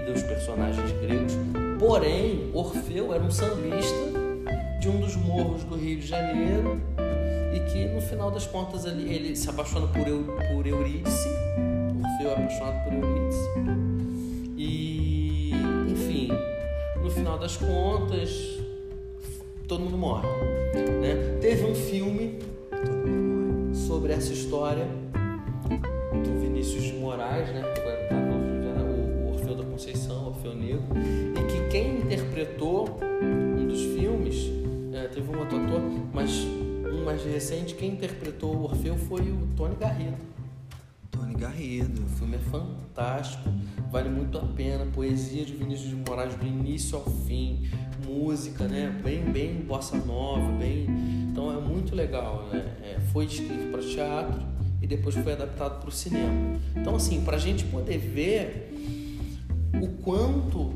dos 0.05 0.21
personagens 0.23 0.91
gregos. 1.01 1.33
Porém, 1.77 2.51
Orfeu 2.53 3.13
era 3.13 3.21
um 3.23 3.31
sambista 3.31 3.97
de 4.79 4.87
um 4.87 4.99
dos 5.01 5.15
morros 5.17 5.63
do 5.65 5.75
Rio 5.75 5.99
de 5.99 6.05
Janeiro 6.07 6.79
e 7.53 7.59
que 7.71 7.85
no 7.93 7.99
final 8.01 8.29
das 8.31 8.45
contas 8.45 8.85
ali, 8.85 9.11
ele 9.11 9.35
se 9.35 9.49
apaixona 9.49 9.87
por, 9.87 10.07
Eu, 10.07 10.23
por 10.53 10.65
Eurídice. 10.65 11.27
É 12.23 12.33
apaixonado 12.33 12.83
por 12.83 12.93
Eurídice. 12.93 13.49
E, 14.57 15.51
enfim, 15.89 16.29
no 17.01 17.09
final 17.09 17.37
das 17.37 17.57
contas, 17.57 18.59
todo 19.67 19.81
mundo 19.83 19.97
morre. 19.97 20.27
Né? 21.01 21.37
Teve 21.41 21.65
um 21.65 21.75
filme 21.75 22.39
sobre 23.73 24.13
essa 24.13 24.31
história 24.33 24.85
do 26.23 26.39
Vinícius 26.41 26.83
de 26.83 26.93
Moraes, 26.93 27.49
né? 27.49 27.63
o- 27.63 29.27
o 29.27 29.33
Orfeu 29.33 29.55
da 29.55 29.63
Conceição, 29.63 30.27
Orfeu 30.27 30.53
Negro, 30.55 30.83
e 30.95 31.43
que 31.51 31.69
quem 31.69 31.97
interpretou 32.01 32.99
um 33.57 33.65
dos 33.67 33.81
filmes, 33.81 34.49
é, 34.93 35.07
teve 35.07 35.35
um 35.35 35.39
outro 35.39 35.57
ator, 35.57 35.81
mas 36.13 36.31
um 36.93 37.03
mais 37.03 37.23
recente, 37.23 37.73
quem 37.75 37.91
interpretou 37.91 38.55
o 38.55 38.63
Orfeu 38.65 38.95
foi 38.95 39.21
o 39.21 39.37
Tony 39.57 39.75
Garrido. 39.79 40.17
Garrido. 41.41 42.03
O 42.03 42.09
filme 42.17 42.35
é 42.35 42.39
fantástico, 42.39 43.49
vale 43.91 44.09
muito 44.09 44.37
a 44.37 44.41
pena. 44.41 44.85
Poesia 44.85 45.43
de 45.43 45.53
Vinícius 45.53 45.89
de 45.89 45.95
Moraes 45.95 46.35
do 46.35 46.45
início 46.45 46.95
ao 46.95 47.03
fim, 47.03 47.67
música, 48.05 48.67
né? 48.67 48.95
Bem, 49.03 49.23
bem 49.23 49.55
bossa 49.55 49.97
nova, 49.97 50.51
bem. 50.59 50.85
Então 51.31 51.51
é 51.51 51.59
muito 51.59 51.95
legal, 51.95 52.47
né? 52.53 52.59
É, 52.83 52.99
foi 53.11 53.25
escrito 53.25 53.71
para 53.71 53.81
teatro 53.81 54.39
e 54.83 54.85
depois 54.85 55.15
foi 55.15 55.33
adaptado 55.33 55.79
para 55.79 55.89
o 55.89 55.91
cinema. 55.91 56.59
Então, 56.75 56.95
assim, 56.95 57.21
para 57.21 57.37
a 57.37 57.39
gente 57.39 57.63
poder 57.65 57.97
ver 57.97 58.71
o 59.81 59.87
quanto 60.03 60.75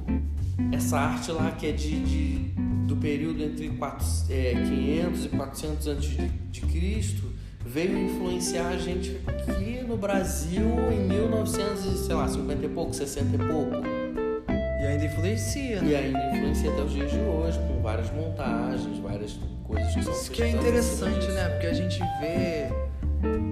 essa 0.71 0.97
arte 0.97 1.31
lá 1.31 1.51
que 1.51 1.67
é 1.67 1.71
de, 1.73 1.99
de 2.03 2.55
do 2.87 2.95
período 2.95 3.43
entre 3.43 3.69
4, 3.69 4.07
é, 4.29 4.53
500 4.53 5.25
e 5.25 5.29
400 5.29 5.87
antes 5.87 6.09
de, 6.09 6.27
de 6.27 6.61
Cristo 6.61 7.34
veio 7.75 7.99
influenciar 7.99 8.69
a 8.69 8.77
gente 8.77 9.19
aqui 9.27 9.83
no 9.85 9.97
Brasil 9.97 10.63
em 10.93 11.09
1950 11.09 12.65
e 12.65 12.69
pouco, 12.69 12.93
60 12.93 13.35
e 13.35 13.37
pouco. 13.37 13.75
E 14.81 14.87
ainda 14.87 15.03
influencia, 15.03 15.81
né? 15.81 15.91
E 15.91 15.95
ainda 15.95 16.37
influencia 16.37 16.71
até 16.71 16.81
os 16.83 16.93
dias 16.93 17.11
de 17.11 17.19
hoje, 17.19 17.59
com 17.67 17.81
várias 17.81 18.09
montagens, 18.11 18.97
várias 18.99 19.37
coisas 19.65 19.93
que 19.93 20.03
são 20.03 20.13
Isso 20.13 20.31
que 20.31 20.41
é 20.41 20.51
interessante, 20.51 21.27
né? 21.27 21.49
Porque 21.49 21.67
a 21.67 21.73
gente 21.73 21.99
vê 22.21 22.69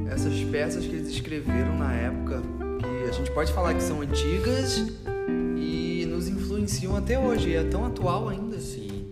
essas 0.09 0.41
peças 0.45 0.85
que 0.85 0.95
eles 0.95 1.09
escreveram 1.09 1.77
na 1.77 1.93
época, 1.93 2.41
que 2.79 3.09
a 3.09 3.11
gente 3.11 3.29
pode 3.31 3.51
falar 3.51 3.73
que 3.73 3.83
são 3.83 3.99
antigas 3.99 4.85
e 5.57 6.05
nos 6.07 6.29
influenciam 6.29 6.95
até 6.95 7.19
hoje, 7.19 7.49
e 7.49 7.55
é 7.55 7.63
tão 7.65 7.83
atual 7.85 8.29
ainda. 8.29 8.57
Sim. 8.57 9.05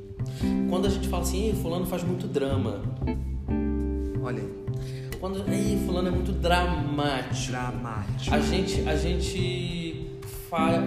Quando 0.70 0.88
a 0.88 0.89
gente 0.89 1.10
fala 1.10 1.24
assim, 1.24 1.53
fulano 1.62 1.86
faz 1.86 2.01
muito 2.01 2.27
drama. 2.27 2.82
Olha 4.24 4.41
aí. 4.41 4.61
Quando, 5.22 5.48
Ei, 5.48 5.80
fulano 5.86 6.08
é 6.08 6.12
muito 6.12 6.32
dramático. 6.32 7.51
Dramático. 7.51 8.34
A 8.34 8.40
gente, 8.40 8.90
a 8.90 8.96
gente 8.96 10.20
fa, 10.50 10.82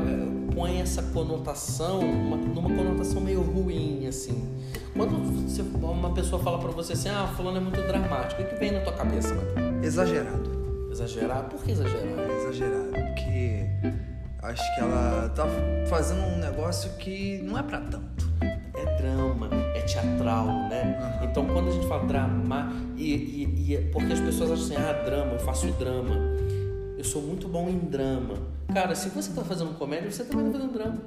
põe 0.53 0.81
essa 0.81 1.05
conotação, 1.05 2.01
uma, 2.01 2.37
numa 2.37 2.69
conotação 2.69 3.21
meio 3.21 3.43
ruim, 3.43 4.09
assim. 4.09 4.53
Quando 4.93 5.17
você, 5.49 5.63
uma 5.63 6.13
pessoa 6.13 6.43
fala 6.43 6.59
pra 6.59 6.73
você 6.73 6.95
assim, 6.95 7.11
ah, 7.11 7.33
fulano 7.37 7.59
é 7.59 7.61
muito 7.61 7.81
dramático, 7.81 8.43
o 8.43 8.45
que 8.45 8.57
vem 8.57 8.73
na 8.73 8.81
tua 8.81 8.95
cabeça, 8.95 9.33
Matheus? 9.35 9.85
Exagerado. 9.85 10.89
Exagerar? 10.91 11.45
Por 11.45 11.63
que 11.63 11.71
exagerar? 11.71 12.03
É 12.03 12.37
exagerado, 12.43 12.91
porque 12.91 13.67
acho 14.43 14.75
que 14.75 14.81
ela 14.81 15.29
tá 15.29 15.47
fazendo 15.89 16.23
um 16.23 16.39
negócio 16.39 16.91
que 16.99 17.41
não 17.45 17.57
é 17.57 17.63
pra 17.63 17.81
tanto. 17.81 18.29
É 18.43 18.97
drama, 19.01 19.49
teatral, 19.87 20.47
né? 20.69 21.19
Uhum. 21.21 21.29
Então 21.31 21.47
quando 21.47 21.69
a 21.69 21.73
gente 21.73 21.87
fala 21.87 22.05
drama, 22.07 22.73
e, 22.97 23.15
e, 23.15 23.73
e 23.75 23.79
porque 23.93 24.13
as 24.13 24.21
pessoas 24.21 24.51
acham 24.53 24.65
assim, 24.65 24.77
ah, 24.77 24.93
drama, 25.05 25.33
eu 25.33 25.39
faço 25.41 25.67
drama. 25.73 26.15
Eu 26.99 27.05
sou 27.05 27.23
muito 27.23 27.47
bom 27.49 27.69
em 27.69 27.79
drama. 27.79 28.35
Cara, 28.73 28.95
se 28.95 29.09
você 29.11 29.33
tá 29.33 29.45
fazendo 29.45 29.75
comédia, 29.79 30.11
você 30.11 30.25
também 30.25 30.47
tá 30.47 30.53
fazendo 30.59 30.73
drama. 30.73 30.99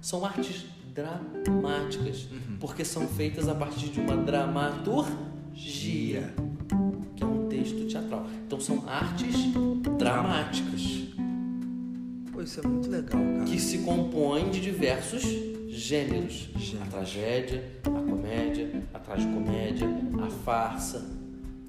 São 0.00 0.24
artes 0.24 0.66
dramáticas, 0.92 2.24
Uhum. 2.30 2.56
porque 2.60 2.84
são 2.84 3.06
feitas 3.06 3.48
a 3.48 3.54
partir 3.54 3.88
de 3.88 4.00
uma 4.00 4.16
dramaturgia, 4.16 6.34
que 7.16 7.22
é 7.22 7.26
um 7.26 7.46
texto 7.48 7.86
teatral. 7.86 8.26
Então 8.46 8.60
são 8.60 8.82
artes 8.88 9.34
dramáticas. 9.98 11.02
Pô, 12.32 12.42
isso 12.42 12.60
é 12.60 12.66
muito 12.66 12.90
legal, 12.90 13.20
cara. 13.22 13.44
que 13.44 13.58
se 13.60 13.78
compõe 13.78 14.50
de 14.50 14.60
diversos 14.60 15.22
gêneros. 15.68 16.48
A 16.82 16.86
tragédia, 16.86 17.62
a 17.86 17.90
comédia, 18.02 18.82
a 18.92 18.98
tragicomédia, 18.98 19.88
a 20.22 20.30
farsa, 20.44 21.04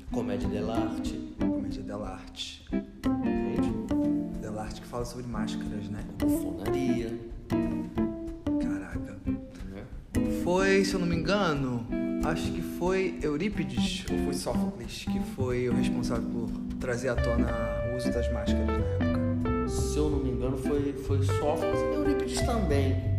a 0.09 0.13
comédia 0.13 0.47
dell'arte. 0.47 1.13
Comédia 1.39 1.83
dell'arte. 1.83 2.65
Entende? 2.71 4.39
Dell'arte 4.41 4.81
que 4.81 4.87
fala 4.87 5.05
sobre 5.05 5.27
máscaras, 5.27 5.87
né? 5.89 6.03
Bufonaria. 6.19 7.17
Caraca. 8.61 9.17
Né? 9.25 9.83
Foi, 10.43 10.83
se 10.83 10.93
eu 10.93 10.99
não 10.99 11.07
me 11.07 11.15
engano, 11.15 11.85
acho 12.25 12.51
que 12.51 12.61
foi 12.61 13.17
Eurípides 13.21 14.05
ou 14.11 14.17
foi 14.25 14.33
Sófocles 14.33 15.05
que 15.05 15.19
foi 15.35 15.69
o 15.69 15.73
responsável 15.73 16.29
por 16.29 16.49
trazer 16.79 17.09
à 17.09 17.15
tona 17.15 17.47
o 17.91 17.97
uso 17.97 18.11
das 18.11 18.31
máscaras 18.31 18.67
na 18.67 18.73
época. 18.73 19.69
Se 19.69 19.97
eu 19.97 20.09
não 20.09 20.19
me 20.19 20.31
engano, 20.31 20.57
foi, 20.57 20.93
foi 20.93 21.23
Sófocles 21.23 21.79
e 21.79 21.95
Eurípides 21.95 22.41
também. 22.41 23.13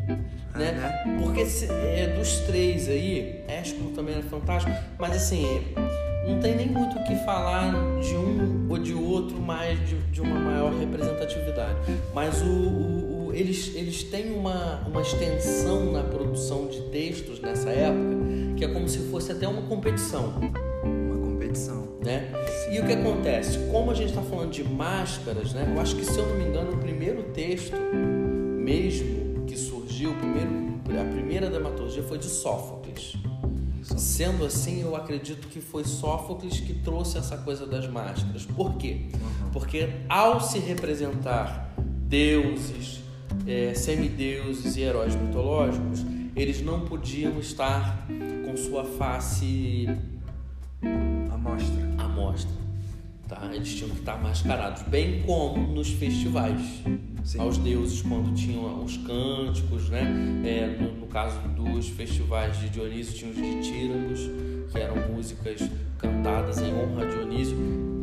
Né? 0.55 0.73
né? 0.73 1.19
Porque 1.23 1.45
se- 1.47 1.67
é, 1.71 2.15
dos 2.17 2.39
três 2.41 2.89
aí, 2.89 3.43
Ésquilo 3.49 3.91
também 3.91 4.15
era 4.15 4.23
fantástico, 4.23 4.73
mas 4.99 5.17
assim, 5.17 5.45
não 6.27 6.39
tem 6.39 6.55
nem 6.57 6.69
muito 6.69 6.97
o 6.97 7.05
que 7.05 7.17
falar 7.25 7.73
de 8.01 8.15
um 8.15 8.67
ou 8.71 8.79
de 8.79 8.95
outro, 8.95 9.37
mais 9.41 9.79
de, 9.89 9.97
de 10.13 10.21
uma 10.21 10.39
maior 10.39 10.73
representatividade. 10.75 11.77
Mas 12.15 12.41
o, 12.41 12.47
o- 12.47 13.27
o- 13.29 13.35
eles, 13.35 13.73
eles 13.75 14.05
têm 14.05 14.33
uma, 14.33 14.81
uma 14.87 15.03
extensão 15.03 15.91
na 15.93 16.05
produção 16.05 16.69
de 16.69 16.81
textos 16.83 17.41
nessa 17.41 17.71
época 17.71 18.15
que 18.57 18.65
é 18.65 18.69
como 18.69 18.89
se 18.89 18.99
fosse 19.11 19.33
até 19.33 19.49
uma 19.49 19.63
competição. 19.63 20.35
Uma 20.85 21.19
competição. 21.27 21.89
Né? 22.05 22.31
E 22.71 22.79
o 22.79 22.87
que 22.87 22.93
acontece? 22.93 23.59
Como 23.73 23.91
a 23.91 23.95
gente 23.95 24.11
está 24.11 24.23
falando 24.23 24.51
de 24.51 24.63
máscaras, 24.63 25.53
né? 25.53 25.73
eu 25.75 25.81
acho 25.81 25.97
que, 25.97 26.05
se 26.05 26.17
eu 26.19 26.27
não 26.27 26.37
me 26.37 26.45
engano, 26.45 26.73
o 26.75 26.77
primeiro 26.77 27.23
texto 27.25 27.75
mesmo 27.77 29.24
surgiu, 29.95 30.11
o 30.11 30.15
primeiro, 30.17 31.01
a 31.01 31.13
primeira 31.13 31.49
dramaturgia 31.49 32.03
foi 32.03 32.19
de 32.19 32.27
Sófocles. 32.27 33.17
Sendo 33.83 34.45
assim, 34.45 34.83
eu 34.83 34.97
acredito 34.97 35.47
que 35.47 35.61
foi 35.61 35.85
Sófocles 35.85 36.59
que 36.59 36.75
trouxe 36.75 37.17
essa 37.17 37.37
coisa 37.37 37.65
das 37.65 37.87
máscaras. 37.87 38.45
Por 38.45 38.75
quê? 38.77 39.03
Porque 39.53 39.89
ao 40.09 40.41
se 40.41 40.59
representar 40.59 41.73
deuses, 41.79 43.03
eh, 43.47 43.73
semideuses 43.75 44.77
e 44.77 44.81
heróis 44.81 45.15
mitológicos, 45.15 46.05
eles 46.35 46.61
não 46.61 46.81
podiam 46.81 47.39
estar 47.39 48.05
com 48.45 48.57
sua 48.57 48.85
face 48.85 49.87
A 51.31 51.37
mostra. 51.37 51.95
à 51.99 52.09
mostra. 52.09 52.64
Tá? 53.29 53.51
Eles 53.53 53.75
tinham 53.75 53.91
que 53.91 54.01
estar 54.01 54.21
mascarados, 54.23 54.83
bem 54.83 55.23
como 55.23 55.57
nos 55.75 55.89
festivais. 55.91 56.61
Sim. 57.25 57.41
Aos 57.41 57.57
deuses, 57.57 58.03
quando 58.03 58.35
tinham 58.35 58.85
os 58.85 58.99
cânticos, 58.99 59.89
né? 59.89 60.03
É, 60.45 60.67
no, 60.79 60.93
no 61.01 61.07
caso 61.07 61.39
dos 61.49 61.89
festivais 61.89 62.59
de 62.61 62.69
Dionísio, 62.69 63.15
tinha 63.15 63.31
os 63.31 63.37
ditírambos, 63.37 64.21
que 64.71 64.79
eram 64.79 64.97
músicas 65.11 65.63
cantadas 65.99 66.59
em 66.59 66.75
honra 66.75 67.05
a 67.05 67.07
Dionísio, 67.07 67.57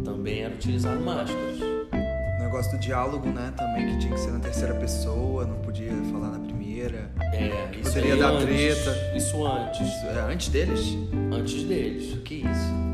também 0.04 0.40
era 0.42 0.56
utilizado 0.56 1.00
máscaras. 1.04 1.60
O 1.62 2.44
negócio 2.44 2.72
do 2.72 2.80
diálogo, 2.80 3.30
né? 3.30 3.54
Também 3.56 3.92
que 3.92 4.00
tinha 4.00 4.14
que 4.14 4.20
ser 4.20 4.32
na 4.32 4.40
terceira 4.40 4.74
pessoa, 4.74 5.46
não 5.46 5.58
podia 5.60 5.92
falar 6.12 6.32
na 6.32 6.40
primeira. 6.40 7.12
É, 7.32 7.70
isso 7.80 8.18
dar 8.18 8.32
antes, 8.32 8.46
treta. 8.46 9.16
Isso 9.16 9.46
antes, 9.46 9.88
Isso 9.88 10.06
é 10.08 10.20
antes 10.34 10.50
deles? 10.50 10.98
antes 11.32 11.64
deles. 11.64 12.18
Que 12.26 12.36
isso? 12.36 12.91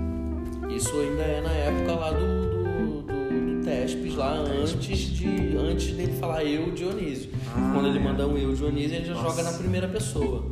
Isso 0.77 0.95
ainda 0.99 1.23
é 1.23 1.41
na 1.41 1.51
época 1.51 1.91
lá 1.95 2.11
do, 2.11 2.19
do, 2.19 3.01
do, 3.01 3.57
do 3.57 3.65
Tespes, 3.65 4.15
lá 4.15 4.33
antes, 4.33 4.99
de, 5.09 5.57
antes 5.57 5.87
dele 5.93 6.13
falar 6.19 6.43
eu, 6.43 6.71
Dionísio. 6.71 7.31
Ah, 7.55 7.71
quando 7.73 7.87
ele 7.87 7.97
é. 7.97 8.01
manda 8.01 8.27
um 8.27 8.37
eu, 8.37 8.53
Dionísio, 8.53 8.95
ele 8.97 9.05
já 9.05 9.13
Nossa. 9.15 9.29
joga 9.29 9.43
na 9.51 9.57
primeira 9.57 9.87
pessoa. 9.87 10.45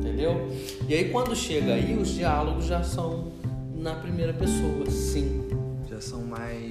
Entendeu? 0.00 0.48
E 0.88 0.94
aí 0.94 1.10
quando 1.10 1.36
chega 1.36 1.74
aí, 1.74 1.94
os 2.00 2.08
diálogos 2.14 2.64
já 2.66 2.82
são 2.82 3.32
na 3.74 3.94
primeira 3.94 4.32
pessoa, 4.32 4.86
sim. 4.90 5.42
Já 5.90 6.00
são 6.00 6.22
mais 6.22 6.70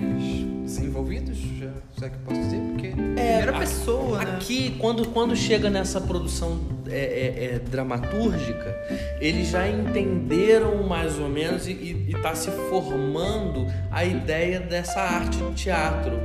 desenvolvidos, 0.63 1.37
já, 1.37 1.71
se 1.97 2.05
é 2.05 2.09
que 2.09 2.15
eu 2.15 2.19
posso 2.25 2.41
dizer, 2.41 2.59
porque 2.71 2.87
É, 2.87 2.91
primeira 2.91 3.55
a- 3.55 3.59
pessoa, 3.59 4.17
né? 4.23 4.31
Aqui, 4.35 4.75
quando, 4.79 5.07
quando 5.09 5.35
chega 5.35 5.69
nessa 5.69 6.01
produção 6.01 6.59
é, 6.89 6.97
é, 6.97 7.45
é, 7.55 7.59
dramatúrgica, 7.59 8.75
eles 9.19 9.49
já 9.49 9.67
entenderam 9.67 10.83
mais 10.83 11.19
ou 11.19 11.29
menos 11.29 11.67
e 11.67 12.05
está 12.09 12.35
se 12.35 12.51
formando 12.69 13.65
a 13.91 14.03
ideia 14.03 14.59
dessa 14.59 15.01
arte 15.01 15.37
de 15.37 15.53
teatro. 15.53 16.17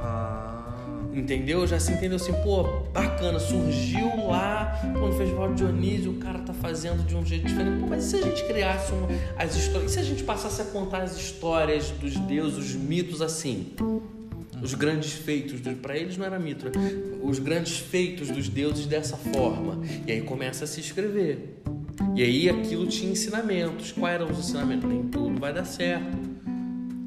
Ah, 0.00 0.42
Entendeu? 1.12 1.66
Já 1.66 1.78
se 1.78 1.92
entendeu 1.92 2.16
assim, 2.16 2.32
pô, 2.42 2.62
bacana, 2.92 3.38
surgiu 3.38 4.26
lá 4.28 4.80
pô, 4.94 5.08
no 5.08 5.12
Festival 5.12 5.50
de 5.50 5.56
Dionísio, 5.56 6.12
o 6.12 6.14
cara 6.14 6.38
tá 6.38 6.54
fazendo 6.54 7.06
de 7.06 7.14
um 7.14 7.24
jeito 7.24 7.46
diferente. 7.46 7.80
Pô, 7.80 7.86
mas 7.86 8.04
e 8.06 8.10
se 8.10 8.16
a 8.16 8.22
gente 8.22 8.42
criasse 8.44 8.92
uma, 8.92 9.08
as 9.36 9.54
histórias? 9.54 9.90
E 9.90 9.94
se 9.94 10.00
a 10.00 10.04
gente 10.04 10.24
passasse 10.24 10.62
a 10.62 10.64
contar 10.64 11.02
as 11.02 11.16
histórias 11.16 11.90
dos 11.90 12.16
deuses, 12.16 12.58
os 12.58 12.74
mitos 12.74 13.20
assim? 13.20 13.74
Os 14.62 14.74
grandes 14.74 15.12
feitos, 15.12 15.60
para 15.82 15.96
eles 15.96 16.16
não 16.16 16.24
era 16.24 16.38
mito, 16.38 16.66
né? 16.66 16.72
os 17.22 17.38
grandes 17.38 17.78
feitos 17.78 18.28
dos 18.30 18.48
deuses 18.48 18.86
dessa 18.86 19.16
forma. 19.16 19.80
E 20.06 20.12
aí 20.12 20.20
começa 20.22 20.64
a 20.64 20.66
se 20.66 20.80
escrever. 20.80 21.60
E 22.14 22.22
aí 22.22 22.48
aquilo 22.48 22.86
tinha 22.86 23.10
ensinamentos. 23.10 23.90
Quais 23.92 24.14
eram 24.14 24.30
os 24.30 24.38
ensinamentos? 24.38 24.88
Nem 24.88 25.02
tudo 25.04 25.38
vai 25.40 25.52
dar 25.52 25.64
certo. 25.64 26.16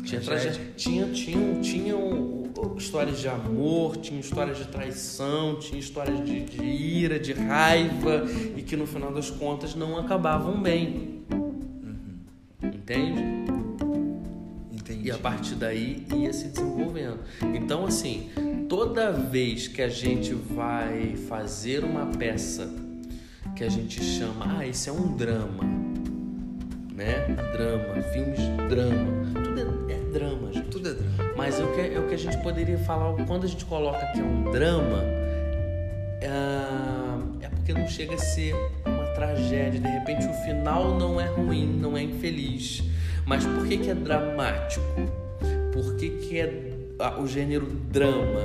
Tinha, 0.03 0.21
Tragédia. 0.21 0.51
tragédia. 0.51 0.73
tinha, 0.75 1.07
tinha, 1.07 1.59
tinha 1.61 1.97
um- 1.97 2.35
histórias 2.77 3.19
de 3.19 3.27
amor, 3.27 3.95
tinha 3.97 4.19
histórias 4.19 4.57
de 4.57 4.65
traição, 4.67 5.57
tinha 5.59 5.79
histórias 5.79 6.23
de, 6.25 6.41
de 6.43 6.63
ira, 6.63 7.17
de 7.19 7.31
raiva 7.33 8.25
e 8.55 8.61
que 8.61 8.75
no 8.75 8.85
final 8.85 9.13
das 9.13 9.29
contas 9.29 9.75
não 9.75 9.97
acabavam 9.97 10.61
bem. 10.61 11.21
Entende? 12.61 13.21
E 15.05 15.11
a 15.11 15.19
partir 15.19 15.53
daí 15.53 16.03
ia 16.15 16.33
se 16.33 16.47
desenvolvendo. 16.47 17.19
Então, 17.53 17.85
assim, 17.85 18.31
toda 18.67 19.11
vez 19.11 19.67
que 19.67 19.83
a 19.83 19.87
gente 19.87 20.33
vai 20.33 21.15
fazer 21.29 21.83
uma 21.83 22.07
peça 22.07 22.67
que 23.55 23.63
a 23.63 23.69
gente 23.69 24.03
chama, 24.03 24.57
ah, 24.57 24.67
esse 24.67 24.89
é 24.89 24.91
um 24.91 25.15
drama, 25.15 25.63
né? 26.91 27.23
Drama, 27.53 28.01
filmes 28.01 28.39
drama, 28.67 29.31
tudo 29.43 29.59
é, 29.59 29.93
é 29.93 29.97
drama, 30.11 30.51
gente. 30.51 30.69
Tudo 30.69 30.89
é 30.89 30.93
drama. 30.95 31.33
Mas 31.37 31.59
é 31.59 31.63
o, 31.63 31.71
que, 31.75 31.81
é 31.81 31.99
o 31.99 32.07
que 32.07 32.15
a 32.15 32.17
gente 32.17 32.37
poderia 32.39 32.79
falar, 32.79 33.13
quando 33.27 33.43
a 33.43 33.47
gente 33.47 33.65
coloca 33.65 34.03
que 34.07 34.19
é 34.19 34.23
um 34.23 34.51
drama, 34.51 35.03
é, 36.19 37.45
é 37.45 37.49
porque 37.49 37.73
não 37.73 37.87
chega 37.87 38.15
a 38.15 38.17
ser 38.17 38.55
uma 38.83 39.05
tragédia. 39.13 39.79
De 39.79 39.87
repente 39.87 40.25
o 40.25 40.33
final 40.45 40.97
não 40.97 41.21
é 41.21 41.27
ruim, 41.27 41.67
não 41.67 41.95
é 41.95 42.01
infeliz. 42.01 42.94
Mas 43.25 43.45
por 43.45 43.67
que, 43.67 43.77
que 43.77 43.89
é 43.89 43.95
dramático? 43.95 44.85
Por 45.73 45.95
que, 45.95 46.09
que 46.09 46.39
é 46.39 46.75
o 47.19 47.27
gênero 47.27 47.65
drama? 47.65 48.41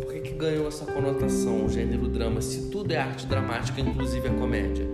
Por 0.00 0.12
que, 0.12 0.20
que 0.20 0.32
ganhou 0.32 0.66
essa 0.68 0.86
conotação, 0.86 1.64
o 1.64 1.68
gênero 1.68 2.08
drama? 2.08 2.40
Se 2.40 2.70
tudo 2.70 2.92
é 2.92 2.96
arte 2.96 3.26
dramática, 3.26 3.80
inclusive 3.80 4.28
a 4.28 4.32
comédia. 4.32 4.86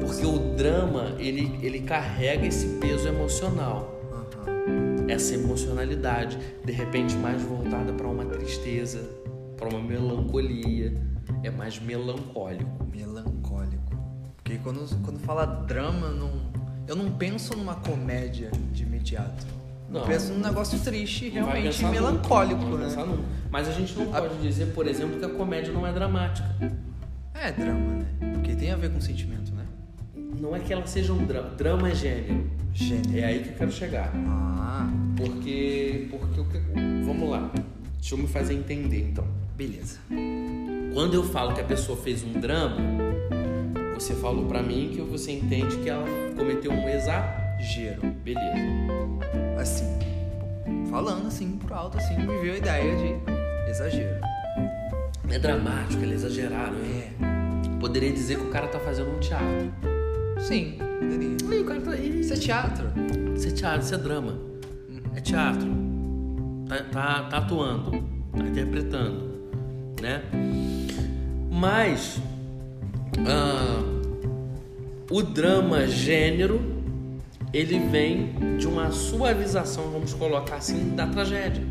Porque 0.00 0.26
o 0.26 0.56
drama, 0.56 1.14
ele, 1.18 1.58
ele 1.62 1.80
carrega 1.80 2.46
esse 2.46 2.66
peso 2.78 3.08
emocional 3.08 4.00
essa 5.10 5.34
emocionalidade, 5.34 6.38
de 6.64 6.72
repente 6.72 7.16
mais 7.16 7.42
voltada 7.42 7.92
para 7.92 8.06
uma 8.06 8.24
tristeza, 8.24 9.10
para 9.56 9.68
uma 9.68 9.82
melancolia, 9.82 10.94
é 11.42 11.50
mais 11.50 11.80
melancólico. 11.80 12.86
Melancólico. 12.94 13.90
Porque 14.36 14.58
quando, 14.58 14.88
quando 15.04 15.18
fala 15.20 15.44
drama, 15.44 16.10
não, 16.10 16.30
eu 16.90 16.96
não 16.96 17.08
penso 17.08 17.56
numa 17.56 17.76
comédia 17.76 18.50
de 18.72 18.82
imediato. 18.82 19.46
Não. 19.88 20.00
Eu 20.00 20.06
penso 20.08 20.32
num 20.32 20.40
negócio 20.40 20.76
triste, 20.80 21.28
realmente 21.28 21.84
melancólico, 21.84 22.60
nunca, 22.64 22.88
né? 22.88 23.18
Mas 23.48 23.68
a 23.68 23.72
gente 23.72 23.96
não 23.96 24.06
pode 24.06 24.36
dizer, 24.38 24.72
por 24.74 24.88
exemplo, 24.88 25.16
que 25.20 25.24
a 25.24 25.28
comédia 25.28 25.72
não 25.72 25.86
é 25.86 25.92
dramática. 25.92 26.48
É 27.32 27.52
drama, 27.52 27.94
né? 27.94 28.06
Porque 28.32 28.56
tem 28.56 28.72
a 28.72 28.76
ver 28.76 28.90
com 28.90 29.00
sentimento, 29.00 29.52
né? 29.54 29.64
Não 30.40 30.54
é 30.54 30.58
que 30.58 30.72
ela 30.72 30.84
seja 30.84 31.12
um 31.12 31.24
drama. 31.24 31.50
Drama 31.50 31.90
é 31.90 31.94
gênero. 31.94 32.50
Gênero. 32.74 33.18
É 33.18 33.24
aí 33.24 33.42
que 33.44 33.50
eu 33.50 33.54
quero 33.54 33.70
chegar. 33.70 34.10
Ah. 34.12 34.90
Porque. 35.16 36.08
Porque. 36.10 36.58
Vamos 37.04 37.30
lá. 37.30 37.52
Deixa 38.00 38.14
eu 38.14 38.18
me 38.18 38.26
fazer 38.26 38.54
entender 38.54 39.10
então. 39.10 39.24
Beleza. 39.56 40.00
Quando 40.92 41.14
eu 41.14 41.22
falo 41.22 41.54
que 41.54 41.60
a 41.60 41.64
pessoa 41.64 41.96
fez 41.96 42.24
um 42.24 42.32
drama, 42.32 42.78
você 44.00 44.14
falou 44.14 44.46
para 44.46 44.62
mim 44.62 44.92
que 44.94 45.02
você 45.02 45.32
entende 45.32 45.76
que 45.76 45.90
ela 45.90 46.06
cometeu 46.34 46.72
um 46.72 46.88
exagero. 46.88 48.00
Beleza. 48.24 48.56
Assim, 49.58 49.98
falando 50.90 51.26
assim 51.26 51.58
por 51.58 51.70
alto, 51.74 51.98
assim, 51.98 52.16
me 52.16 52.38
veio 52.38 52.54
a 52.54 52.56
ideia 52.56 52.96
de 52.96 53.70
exagero. 53.70 54.18
É 55.28 55.38
dramático, 55.38 56.02
ele 56.02 56.12
é 56.12 56.14
exagerado. 56.14 56.76
É. 56.76 57.10
Poderia 57.78 58.10
dizer 58.10 58.38
que 58.38 58.44
o 58.44 58.48
cara 58.48 58.68
tá 58.68 58.78
fazendo 58.78 59.14
um 59.14 59.20
teatro. 59.20 59.70
Sim, 60.40 60.78
poderia. 60.78 61.36
Aí, 61.50 61.60
o 61.60 61.66
cara 61.66 61.80
tá... 61.82 61.96
Isso 61.96 62.32
é 62.32 62.36
teatro. 62.36 62.86
Isso 63.36 63.48
é 63.48 63.50
teatro, 63.50 63.80
isso 63.82 63.94
é 63.94 63.98
drama. 63.98 64.38
É 65.14 65.20
teatro. 65.20 65.70
Tá, 66.66 66.76
tá, 66.84 67.22
tá 67.24 67.36
atuando, 67.36 68.02
tá 68.32 68.44
interpretando, 68.44 69.30
né? 70.00 70.22
Mas 71.50 72.20
ah, 73.26 73.82
o 75.10 75.22
drama 75.22 75.86
gênero 75.86 76.80
ele 77.52 77.78
vem 77.78 78.56
de 78.58 78.66
uma 78.66 78.90
suavização, 78.92 79.90
vamos 79.90 80.14
colocar 80.14 80.56
assim, 80.56 80.94
da 80.94 81.06
tragédia. 81.06 81.64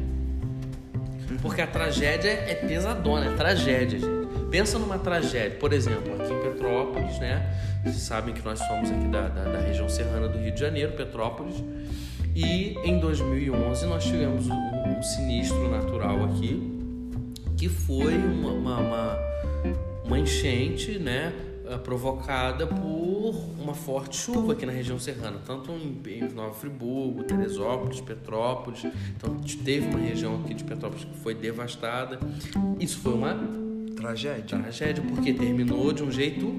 Porque 1.42 1.62
a 1.62 1.68
tragédia 1.68 2.30
é 2.30 2.56
pesadona, 2.56 3.28
é 3.28 3.36
tragédia, 3.36 4.00
gente. 4.00 4.20
Pensa 4.50 4.80
numa 4.80 4.98
tragédia, 4.98 5.58
por 5.58 5.72
exemplo, 5.72 6.16
aqui 6.16 6.34
em 6.34 6.40
Petrópolis, 6.40 7.20
né? 7.20 7.56
Vocês 7.84 8.02
sabem 8.02 8.34
que 8.34 8.44
nós 8.44 8.60
somos 8.60 8.90
aqui 8.90 9.08
da, 9.08 9.28
da, 9.30 9.44
da 9.44 9.60
região 9.60 9.88
serrana 9.88 10.28
do 10.28 10.38
Rio 10.38 10.52
de 10.52 10.60
Janeiro, 10.60 10.94
Petrópolis. 10.94 11.64
E 12.36 12.76
em 12.84 13.00
2011 13.00 13.86
nós 13.86 14.04
tivemos 14.04 14.48
um, 14.48 14.54
um 14.54 15.02
sinistro 15.04 15.70
natural 15.70 16.26
aqui, 16.26 16.62
que 17.56 17.70
foi 17.70 18.16
uma, 18.18 18.52
uma, 18.52 18.78
uma, 18.78 19.20
uma 20.10 20.18
enchente, 20.18 20.98
né? 20.98 21.32
Eh, 21.68 21.78
provocada 21.78 22.66
por 22.66 23.36
uma 23.60 23.76
forte 23.76 24.18
chuva 24.18 24.54
aqui 24.54 24.66
na 24.66 24.72
região 24.72 24.98
serrana, 24.98 25.40
tanto 25.46 25.72
em 25.72 26.28
Nova 26.34 26.52
Friburgo, 26.56 27.24
Teresópolis, 27.24 28.02
Petrópolis. 28.02 28.86
Então 29.16 29.36
teve 29.64 29.88
uma 29.88 30.00
região 30.00 30.42
aqui 30.44 30.56
de 30.56 30.64
Petrópolis 30.64 31.06
que 31.06 31.16
foi 31.20 31.36
devastada. 31.36 32.20
Isso 32.80 32.98
foi 32.98 33.14
uma 33.14 33.38
tragédia. 33.96 34.58
Tragédia 34.58 35.04
porque 35.08 35.32
terminou 35.32 35.94
de 35.94 36.02
um 36.02 36.12
jeito 36.12 36.52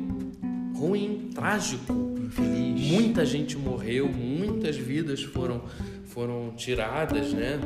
ruim, 0.76 1.30
trágico, 1.34 1.92
infeliz. 2.16 2.92
Muita 2.92 3.26
gente 3.26 3.58
morreu, 3.58 4.08
muitas 4.08 4.76
vidas 4.76 5.24
foram 5.24 5.62
foram 6.04 6.52
tiradas, 6.56 7.32
né? 7.32 7.58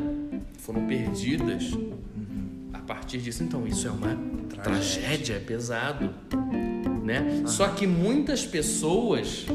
Foram 0.58 0.86
perdidas 0.86 1.76
partir 2.86 3.18
disso. 3.18 3.42
Então 3.42 3.66
isso 3.66 3.86
é 3.86 3.90
uma 3.90 4.16
tragédia, 4.48 4.62
tragédia 4.62 5.34
é 5.34 5.40
pesado 5.40 6.14
né? 7.04 7.42
Só 7.46 7.68
que 7.68 7.86
muitas 7.86 8.46
pessoas 8.46 9.46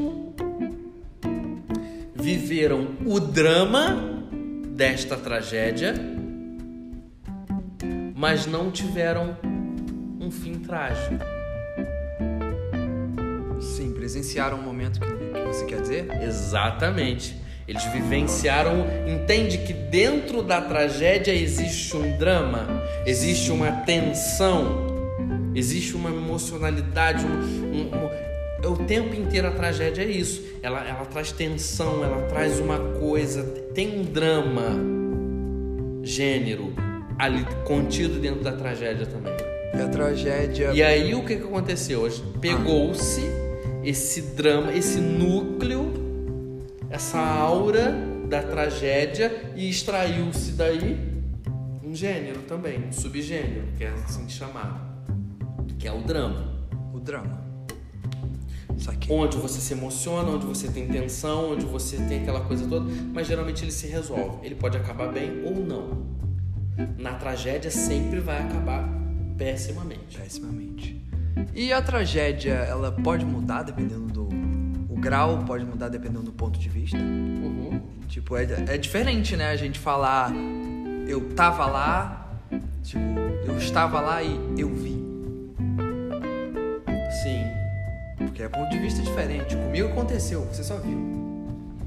viveram 2.14 2.90
o 3.06 3.20
drama 3.20 3.98
desta 4.76 5.18
tragédia, 5.18 5.96
mas 8.16 8.46
não 8.46 8.70
tiveram 8.70 9.36
um 10.20 10.30
fim 10.30 10.60
trágico. 10.60 11.16
Sim, 13.60 13.94
presenciaram 13.94 14.60
um 14.60 14.62
momento 14.62 15.00
que, 15.00 15.08
que 15.08 15.48
você 15.48 15.66
quer 15.66 15.82
dizer? 15.82 16.22
Exatamente. 16.22 17.36
Eles 17.70 17.86
vivenciaram, 17.86 18.86
entende 19.08 19.60
que 19.60 19.72
dentro 19.72 20.42
da 20.42 20.60
tragédia 20.60 21.32
existe 21.34 21.96
um 21.96 22.18
drama, 22.18 22.68
existe 23.06 23.52
uma 23.52 23.72
tensão, 23.72 24.90
Existe 25.56 25.96
uma 25.96 26.10
emocionalidade, 26.10 27.26
um, 27.26 27.30
um, 27.30 27.82
um, 27.82 28.10
é 28.64 28.68
o 28.68 28.78
tempo 28.86 29.16
inteiro 29.16 29.48
a 29.48 29.52
tragédia 29.52 30.04
é 30.04 30.08
isso. 30.08 30.44
Ela, 30.62 30.88
ela 30.88 31.06
traz 31.06 31.32
tensão, 31.32 32.04
ela 32.04 32.22
traz 32.28 32.60
uma 32.60 32.78
coisa, 33.00 33.44
tem 33.74 34.00
um 34.00 34.04
drama, 34.04 34.78
gênero 36.04 36.74
ali 37.18 37.46
contido 37.66 38.20
dentro 38.20 38.42
da 38.42 38.52
tragédia 38.52 39.06
também. 39.06 39.34
E 39.74 39.82
a 39.82 39.88
tragédia. 39.88 40.72
E 40.74 40.84
aí 40.84 41.16
o 41.16 41.26
que, 41.26 41.36
que 41.36 41.44
aconteceu? 41.44 42.08
Pegou-se 42.40 43.22
esse 43.84 44.22
drama, 44.22 44.74
esse 44.74 45.00
núcleo, 45.00 46.09
essa 47.00 47.18
aura 47.18 47.94
da 48.28 48.44
tragédia 48.44 49.54
e 49.56 49.70
extraiu-se 49.70 50.52
daí 50.52 51.00
um 51.82 51.96
gênero 51.96 52.42
também, 52.42 52.78
um 52.88 52.92
subgênero, 52.92 53.68
que 53.78 53.86
é 53.86 53.90
assim 53.90 54.28
chamado 54.28 54.90
que 55.80 55.88
é 55.88 55.94
o 55.94 56.02
drama. 56.02 56.54
O 56.94 57.00
drama. 57.00 57.40
Onde 59.10 59.38
você 59.38 59.62
se 59.62 59.74
emociona, 59.74 60.30
onde 60.30 60.46
você 60.46 60.68
tem 60.68 60.90
tensão, 60.90 61.54
onde 61.54 61.66
você 61.66 61.96
tem 61.98 62.22
aquela 62.22 62.42
coisa 62.42 62.68
toda, 62.68 62.86
mas 63.14 63.28
geralmente 63.28 63.64
ele 63.64 63.72
se 63.72 63.88
resolve. 63.88 64.46
Ele 64.46 64.56
pode 64.56 64.76
acabar 64.78 65.10
bem 65.10 65.42
ou 65.46 65.56
não. 65.56 66.06
Na 66.98 67.14
tragédia 67.14 67.72
sempre 67.72 68.20
vai 68.20 68.42
acabar 68.42 68.88
pessimamente. 69.38 70.18
Pessimamente. 70.18 71.02
E 71.56 71.72
a 71.72 71.82
tragédia, 71.82 72.54
ela 72.54 72.92
pode 72.92 73.26
mudar 73.26 73.64
dependendo 73.64 74.08
do. 74.08 74.19
O 75.00 75.02
grau 75.02 75.46
pode 75.46 75.66
mudar 75.66 75.88
dependendo 75.88 76.24
do 76.24 76.34
ponto 76.34 76.60
de 76.60 76.68
vista? 76.68 76.98
Uhum. 76.98 77.82
Tipo, 78.10 78.36
é, 78.36 78.44
é 78.68 78.78
diferente, 78.78 79.38
né? 79.38 79.50
A 79.50 79.56
gente 79.56 79.80
falar 79.80 80.30
eu 81.08 81.34
tava 81.34 81.66
lá, 81.66 82.30
tipo, 82.84 83.00
eu 83.48 83.58
estava 83.58 84.02
lá 84.02 84.22
e 84.22 84.38
eu 84.58 84.70
vi. 84.76 85.00
Porque 88.40 88.44
é 88.44 88.50
ponto 88.50 88.70
de 88.70 88.80
vista 88.80 89.02
diferente. 89.02 89.56
Comigo 89.56 89.90
aconteceu, 89.90 90.42
você 90.46 90.64
só 90.64 90.78
viu. 90.78 90.98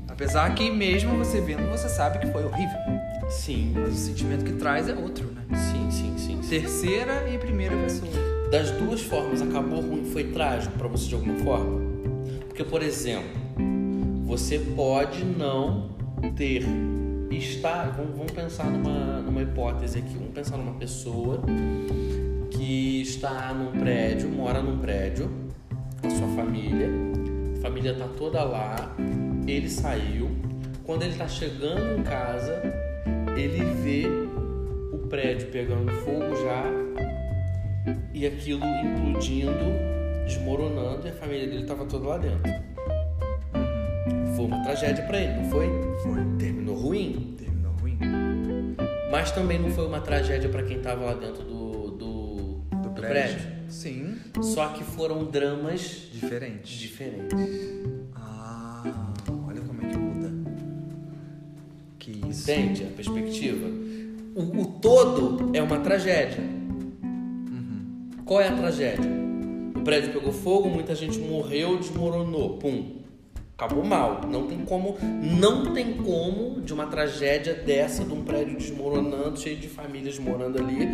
Apesar 0.07 0.55
que 0.55 0.71
mesmo 0.71 1.17
você 1.17 1.41
vendo, 1.41 1.71
você 1.71 1.89
sabe 1.89 2.19
que 2.19 2.27
foi 2.27 2.45
horrível. 2.45 2.77
Sim. 3.31 3.73
Mas 3.75 3.95
o 3.95 3.97
sentimento 3.97 4.45
que 4.45 4.53
traz 4.53 4.87
é 4.87 4.95
outro, 4.95 5.27
né? 5.29 5.43
Sim, 5.57 5.91
sim, 5.91 6.15
sim. 6.19 6.43
sim. 6.43 6.49
Terceira 6.49 7.27
e 7.31 7.39
primeira 7.39 7.75
pessoa. 7.77 8.13
Das 8.51 8.71
duas 8.71 9.01
formas, 9.01 9.41
acabou 9.41 9.81
ruim, 9.81 10.11
foi 10.13 10.25
trágico 10.25 10.77
para 10.77 10.89
você 10.89 11.09
de 11.09 11.15
alguma 11.15 11.37
forma? 11.37 11.82
Porque, 12.53 12.65
por 12.65 12.83
exemplo, 12.83 13.31
você 14.27 14.59
pode 14.59 15.25
não 15.25 15.89
ter 16.37 16.63
estar. 17.31 17.93
Vamos, 17.97 18.15
vamos 18.15 18.33
pensar 18.33 18.71
numa, 18.71 19.23
numa 19.23 19.41
hipótese 19.41 20.01
aqui. 20.01 20.13
Vamos 20.19 20.35
pensar 20.35 20.59
numa 20.59 20.75
pessoa 20.75 21.41
que 22.51 23.01
está 23.01 23.55
num 23.55 23.81
prédio, 23.81 24.29
mora 24.29 24.61
num 24.61 24.77
prédio 24.77 25.31
com 26.03 26.09
a 26.09 26.11
sua 26.11 26.29
família, 26.29 26.91
a 27.57 27.61
família 27.63 27.95
tá 27.95 28.07
toda 28.19 28.45
lá, 28.45 28.95
ele 29.47 29.71
saiu, 29.71 30.31
Quando 30.85 31.05
ele 31.05 31.15
tá 31.15 31.27
chegando 31.27 32.01
em 32.01 32.03
casa, 32.03 32.61
ele 33.35 33.65
vê 33.83 34.07
o 34.93 35.07
prédio 35.09 35.49
pegando 35.49 35.91
fogo 35.91 36.37
já 36.43 36.65
e 38.13 38.27
aquilo 38.27 38.63
implodindo, 38.67 39.65
desmoronando 40.25 41.07
e 41.07 41.11
a 41.11 41.15
família 41.15 41.47
dele 41.47 41.65
tava 41.65 41.85
toda 41.87 42.09
lá 42.09 42.19
dentro. 42.19 42.41
Foi 44.37 44.45
uma 44.47 44.63
tragédia 44.63 45.05
para 45.05 45.19
ele, 45.21 45.33
não 45.43 45.51
foi? 45.51 45.67
Foi. 46.03 46.21
Terminou 46.39 46.75
ruim, 46.77 47.35
Terminou 47.39 47.73
ruim. 47.81 47.99
mas 49.11 49.31
também 49.33 49.59
não 49.59 49.71
foi 49.71 49.87
uma 49.87 50.01
tragédia 50.01 50.49
para 50.49 50.63
quem 50.63 50.81
tava 50.81 51.05
lá 51.05 51.15
dentro 51.15 51.45
do, 51.45 51.91
do, 51.93 52.35
do 52.83 52.91
prédio. 53.01 53.41
Sim. 53.69 54.17
Só 54.43 54.69
que 54.69 54.83
foram 54.85 55.25
dramas 55.25 56.09
Diferente. 56.13 56.79
diferentes. 56.79 57.39
Ah, 58.15 59.13
olha 59.47 59.61
como 59.63 59.83
é 59.83 59.89
que 59.89 59.97
muda. 59.97 60.31
Que 61.99 62.11
isso. 62.29 62.51
Entende 62.51 62.85
a 62.85 62.89
perspectiva? 62.97 63.67
O, 64.35 64.63
o 64.63 64.67
todo 64.81 65.51
é 65.55 65.63
uma 65.63 65.79
tragédia. 65.81 66.43
Qual 68.25 68.41
é 68.41 68.49
a 68.49 68.57
tragédia? 68.57 69.22
O 69.83 69.85
prédio 69.85 70.13
pegou 70.13 70.33
fogo, 70.33 70.69
muita 70.69 70.95
gente 70.95 71.19
morreu, 71.19 71.77
desmoronou. 71.77 72.51
Pum. 72.51 72.99
Acabou 73.59 73.85
mal. 73.85 74.21
Não 74.31 74.47
tem 74.47 74.59
como, 74.65 74.97
não 75.21 75.75
tem 75.75 75.95
como 75.95 76.61
de 76.61 76.73
uma 76.73 76.87
tragédia 76.87 77.53
dessa, 77.53 78.05
de 78.05 78.13
um 78.13 78.23
prédio 78.23 78.57
desmoronando, 78.57 79.41
cheio 79.41 79.57
de 79.57 79.67
famílias 79.67 80.21
morando 80.21 80.61
ali, 80.61 80.89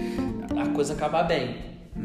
a 0.58 0.70
coisa 0.70 0.94
acabar 0.94 1.24
bem. 1.24 1.56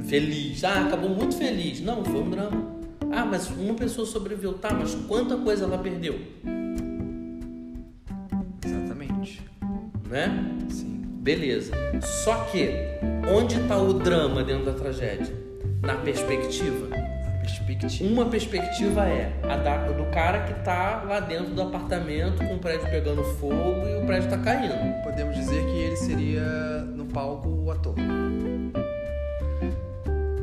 Feliz. 0.04 0.62
Ah, 0.66 0.88
acabou 0.88 1.10
muito 1.10 1.38
feliz. 1.38 1.80
Não, 1.80 2.04
foi 2.04 2.20
um 2.20 2.30
drama. 2.30 2.76
Ah, 3.10 3.26
mas 3.26 3.50
uma 3.50 3.76
pessoa 3.76 4.06
sobreviveu. 4.06 4.56
Tá, 4.56 4.74
mas 4.74 4.94
quanta 4.94 5.38
coisa 5.38 5.64
ela 5.64 5.78
perdeu? 5.78 6.20
Exatamente. 8.66 9.42
Né? 10.10 10.58
Sim. 10.68 11.02
Beleza. 11.22 11.72
Só 12.02 12.44
que, 12.52 12.72
onde 13.34 13.56
está 13.56 13.78
o 13.78 13.94
drama 13.94 14.44
dentro 14.44 14.66
da 14.66 14.74
tragédia? 14.74 15.53
Na 15.84 15.96
perspectiva. 15.96 16.88
Perspectiva. 17.42 18.10
Uma 18.10 18.26
perspectiva 18.30 19.06
é 19.06 19.34
a 19.44 19.58
da- 19.58 19.88
do 19.92 20.06
cara 20.12 20.44
que 20.44 20.54
tá 20.64 21.04
lá 21.06 21.20
dentro 21.20 21.54
do 21.54 21.62
apartamento 21.62 22.38
com 22.38 22.56
o 22.56 22.60
prédio 22.60 22.90
pegando 22.90 23.22
fogo 23.24 23.86
e 23.88 24.02
o 24.02 24.06
prédio 24.06 24.30
tá 24.30 24.38
caindo. 24.38 24.74
Podemos 25.04 25.36
dizer 25.36 25.62
que 25.66 25.78
ele 25.78 25.96
seria 25.98 26.42
no 26.96 27.06
palco 27.06 27.50
o 27.50 27.70
ator. 27.70 27.96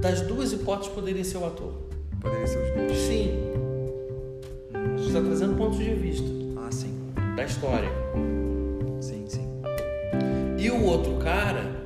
Das 0.00 0.20
duas 0.22 0.52
hipóteses 0.52 0.92
poderia 0.92 1.24
ser 1.24 1.38
o 1.38 1.46
ator. 1.46 1.72
Poderia 2.20 2.46
ser 2.46 2.58
os 2.58 2.74
dois. 2.74 2.98
Sim. 2.98 3.50
Gente 4.96 5.06
está 5.08 5.20
trazendo 5.22 5.56
pontos 5.56 5.78
de 5.78 5.94
vista 5.94 6.26
Ah, 6.58 6.70
sim. 6.70 6.94
da 7.34 7.44
história. 7.44 7.88
Sim, 9.00 9.24
sim. 9.26 9.48
E 10.58 10.70
o 10.70 10.84
outro 10.84 11.14
cara, 11.16 11.79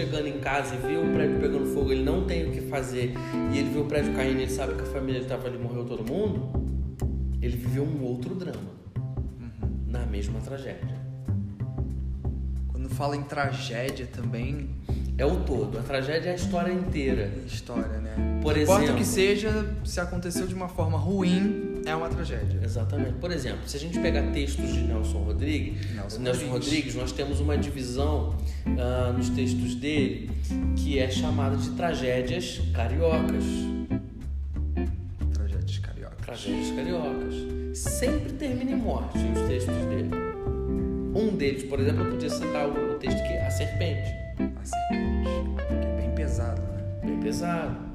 chegando 0.00 0.26
em 0.28 0.38
casa 0.40 0.74
e 0.74 0.78
vê 0.78 0.96
o 0.96 1.12
prédio 1.12 1.38
pegando 1.40 1.66
fogo, 1.74 1.92
ele 1.92 2.02
não 2.02 2.24
tem 2.24 2.48
o 2.48 2.52
que 2.52 2.62
fazer, 2.62 3.12
e 3.52 3.58
ele 3.58 3.68
vê 3.68 3.78
o 3.80 3.84
prédio 3.84 4.14
caindo, 4.14 4.40
ele 4.40 4.50
sabe 4.50 4.74
que 4.74 4.80
a 4.82 4.86
família 4.86 5.20
dele 5.20 5.26
tava 5.26 5.46
ali, 5.46 5.58
morreu 5.58 5.84
todo 5.84 6.02
mundo, 6.10 6.48
ele 7.42 7.56
viveu 7.56 7.82
um 7.84 8.02
outro 8.02 8.34
drama. 8.34 8.80
Na 9.86 10.06
mesma 10.06 10.40
tragédia. 10.40 10.96
Quando 12.68 12.88
fala 12.88 13.16
em 13.16 13.22
tragédia 13.22 14.06
também, 14.06 14.70
É 15.18 15.26
o 15.26 15.36
todo, 15.44 15.78
a 15.78 15.82
tragédia 15.82 16.30
é 16.30 16.32
a 16.32 16.34
história 16.36 16.72
inteira. 16.72 17.30
história, 17.46 17.98
né? 17.98 18.14
Por 18.40 18.54
Não 18.54 18.62
importa 18.62 18.84
exemplo- 18.84 18.94
o 18.94 18.98
que 18.98 19.04
seja, 19.04 19.76
se 19.84 20.00
aconteceu 20.00 20.46
de 20.46 20.54
uma 20.54 20.68
forma 20.68 20.96
ruim, 20.96 21.69
é 21.84 21.94
uma 21.94 22.08
tragédia. 22.08 22.60
Exatamente. 22.62 23.14
Por 23.14 23.30
exemplo, 23.30 23.60
se 23.66 23.76
a 23.76 23.80
gente 23.80 23.98
pegar 23.98 24.22
textos 24.32 24.72
de 24.72 24.80
Nelson 24.80 25.18
Rodrigues, 25.18 25.94
Nelson 25.94 26.20
Nelson, 26.20 26.46
Rodrigues. 26.46 26.94
Nós 26.94 27.12
temos 27.12 27.40
uma 27.40 27.56
divisão 27.56 28.36
ah, 28.78 29.12
nos 29.16 29.28
textos 29.30 29.74
dele 29.74 30.30
que 30.76 30.98
é 30.98 31.10
chamada 31.10 31.56
de 31.56 31.70
tragédias 31.70 32.60
cariocas. 32.74 33.44
Tragédias 35.32 35.78
cariocas. 35.78 36.26
Tragédias 36.26 36.70
cariocas. 36.76 37.34
Sempre 37.78 38.32
termina 38.32 38.72
em 38.72 38.76
morte 38.76 39.18
os 39.18 39.48
textos 39.48 39.74
dele. 39.86 40.10
Um 41.14 41.36
deles, 41.36 41.64
por 41.64 41.80
exemplo, 41.80 42.04
eu 42.04 42.10
podia 42.12 42.30
citar 42.30 42.68
o 42.68 42.94
texto 42.98 43.18
que 43.18 43.32
é 43.32 43.46
A 43.46 43.50
Serpente. 43.50 44.10
A 44.38 44.64
serpente. 44.64 45.30
Que 45.66 45.86
é 45.86 45.96
bem 45.96 46.14
pesado, 46.14 46.62
né? 46.62 46.82
Bem 47.04 47.20
pesado. 47.20 47.89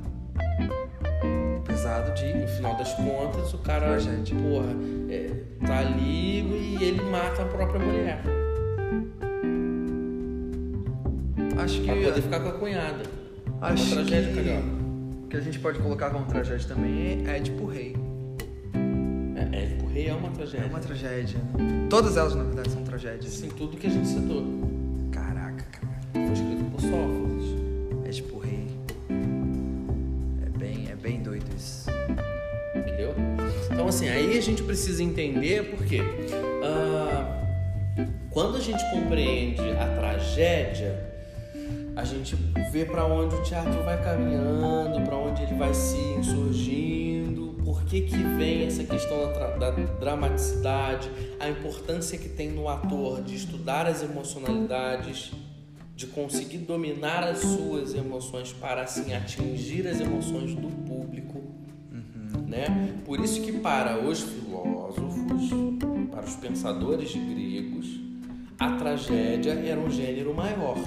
De. 2.15 2.34
No 2.34 2.48
final 2.48 2.76
das 2.76 2.93
contas, 2.93 3.54
o 3.54 3.58
cara, 3.60 3.88
Tragédia. 3.88 4.36
porra, 4.36 4.76
é, 5.10 5.30
tá 5.65 5.80
ali 5.80 6.41
e 6.41 6.78
ele 6.82 7.02
mata 7.04 7.43
a 7.43 7.45
própria 7.45 7.80
mulher. 7.80 8.21
Acho 11.58 11.82
que. 11.82 11.86
Pra 11.86 11.95
poder 11.95 12.21
ficar 12.21 12.39
com 12.39 12.50
a 12.50 12.54
cunhada. 12.54 13.04
Acho 13.62 13.84
uma 13.84 13.95
tragédia 13.95 14.30
que... 14.30 14.36
carioca. 14.36 14.67
que 15.30 15.38
a 15.38 15.39
gente 15.41 15.60
pode 15.60 15.80
colocar 15.80 16.10
como 16.10 16.26
tragédia 16.26 16.67
também 16.67 17.24
é 17.28 17.38
Édipo 17.38 17.65
Rei. 17.65 17.95
É, 19.56 19.67
tipo, 19.67 19.86
rei 19.88 20.08
é 20.10 20.13
uma 20.13 20.30
tragédia. 20.32 20.65
É 20.65 20.69
uma 20.69 20.80
tragédia. 20.80 21.39
Todas 21.89 22.17
elas, 22.17 22.36
na 22.36 22.43
verdade, 22.43 22.71
são 22.71 22.84
tragédias. 22.84 23.34
Assim, 23.34 23.50
tudo 23.50 23.78
que 23.78 23.88
a 23.88 23.89
gente 23.89 24.08
citou. 24.08 24.43
Caraca, 25.12 25.65
cara. 25.71 25.88
Foi 26.12 26.34
escrito 26.34 26.71
por 26.71 26.82
Sófocles. 26.82 27.24
Aí 34.15 34.38
a 34.38 34.41
gente 34.41 34.63
precisa 34.63 35.04
entender 35.04 35.71
porque 35.71 35.99
ah, 36.63 37.43
quando 38.30 38.58
a 38.58 38.62
gente 38.62 38.82
compreende 38.91 39.62
a 39.71 39.88
tragédia, 39.95 41.13
a 41.95 42.04
gente 42.04 42.36
vê 42.71 42.86
para 42.86 43.06
onde 43.06 43.36
o 43.36 43.43
teatro 43.43 43.84
vai 43.84 44.01
caminhando, 44.01 45.01
para 45.06 45.17
onde 45.17 45.43
ele 45.43 45.56
vai 45.56 45.73
se 45.73 45.97
insurgindo, 45.97 47.56
por 47.63 47.84
que, 47.86 48.01
que 48.01 48.15
vem 48.15 48.65
essa 48.65 48.84
questão 48.84 49.32
da, 49.34 49.56
da 49.58 49.71
dramaticidade, 49.71 51.10
a 51.39 51.49
importância 51.49 52.17
que 52.17 52.30
tem 52.30 52.49
no 52.49 52.67
ator 52.69 53.21
de 53.21 53.36
estudar 53.36 53.86
as 53.86 54.04
emocionalidades, 54.04 55.32
de 55.95 56.08
conseguir 56.08 56.60
dominar 56.60 57.23
as 57.23 57.39
suas 57.39 57.93
emoções 57.93 58.51
para 58.51 58.82
assim 58.82 59.13
atingir 59.13 59.88
as 59.88 60.01
emoções 60.01 60.54
do 60.54 60.67
público 60.86 61.64
né? 62.47 62.93
Por 63.05 63.19
isso 63.19 63.41
que 63.41 63.51
para 63.53 63.99
os 63.99 64.21
filósofos, 64.21 65.49
para 66.12 66.23
os 66.25 66.36
pensadores 66.36 67.13
gregos, 67.13 67.99
a 68.60 68.71
tragédia 68.77 69.51
era 69.53 69.79
um 69.79 69.89
gênero 69.89 70.34
maior. 70.34 70.77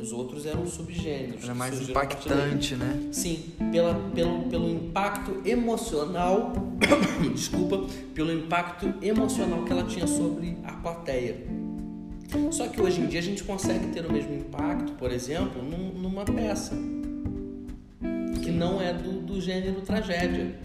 Os 0.00 0.10
outros 0.12 0.46
eram 0.46 0.66
subgêneros. 0.66 1.44
Era 1.44 1.54
mais 1.54 1.88
impactante, 1.88 2.74
né? 2.74 3.08
Sim, 3.12 3.52
pela, 3.70 3.94
pelo, 4.12 4.42
pelo 4.44 4.68
impacto 4.68 5.40
emocional, 5.48 6.52
desculpa, 7.32 7.86
pelo 8.12 8.32
impacto 8.32 8.92
emocional 9.00 9.64
que 9.64 9.70
ela 9.72 9.84
tinha 9.84 10.06
sobre 10.08 10.56
a 10.64 10.72
plateia. 10.72 11.46
Só 12.50 12.66
que 12.66 12.80
hoje 12.80 13.00
em 13.00 13.06
dia 13.06 13.20
a 13.20 13.22
gente 13.22 13.44
consegue 13.44 13.88
ter 13.88 14.04
o 14.04 14.12
mesmo 14.12 14.34
impacto, 14.34 14.92
por 14.94 15.12
exemplo, 15.12 15.62
num- 15.62 15.92
numa 16.00 16.24
peça 16.24 16.74
que 18.42 18.50
não 18.50 18.80
é 18.80 18.92
do, 18.92 19.20
do 19.20 19.40
gênero 19.40 19.82
tragédia. 19.82 20.56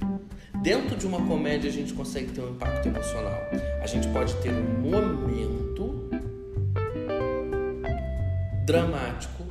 Dentro 0.68 0.98
de 0.98 1.08
uma 1.08 1.26
comédia 1.26 1.70
a 1.70 1.74
gente 1.74 1.94
consegue 1.94 2.30
ter 2.34 2.42
um 2.42 2.50
impacto 2.50 2.90
emocional. 2.90 3.40
A 3.82 3.88
gente 3.88 4.06
pode 4.10 4.34
ter 4.42 4.52
um 4.52 4.90
momento 4.92 6.10
dramático 8.66 9.44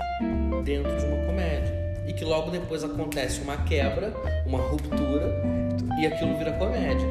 dentro 0.62 0.94
de 0.94 1.06
uma 1.06 1.24
comédia 1.24 1.72
e 2.06 2.12
que 2.12 2.22
logo 2.22 2.50
depois 2.50 2.84
acontece 2.84 3.40
uma 3.40 3.56
quebra, 3.56 4.12
uma 4.44 4.58
ruptura 4.58 5.42
e 5.98 6.06
aquilo 6.06 6.36
vira 6.36 6.52
comédia. 6.52 7.08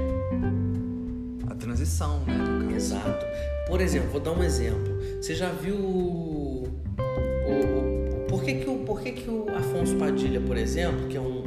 A 1.50 1.56
transição, 1.56 2.20
né, 2.28 2.36
do 2.60 2.66
caso. 2.66 2.76
Exato. 2.76 3.26
Por 3.68 3.82
exemplo, 3.82 4.12
vou 4.12 4.22
dar 4.22 4.34
um 4.34 4.44
exemplo. 4.44 5.00
Você 5.20 5.34
já 5.34 5.50
viu 5.50 5.78
o, 5.78 6.68
o- 7.00 8.22
o- 8.22 8.26
por 8.28 8.44
que 8.44 8.54
que 8.54 8.70
o 8.70 8.78
por 8.86 9.02
que 9.02 9.14
que 9.14 9.28
o 9.32 9.48
Afonso 9.50 9.96
Padilha, 9.96 10.40
por 10.42 10.58
exemplo, 10.58 11.08
que 11.08 11.18
é 11.18 11.20
um 11.20 11.45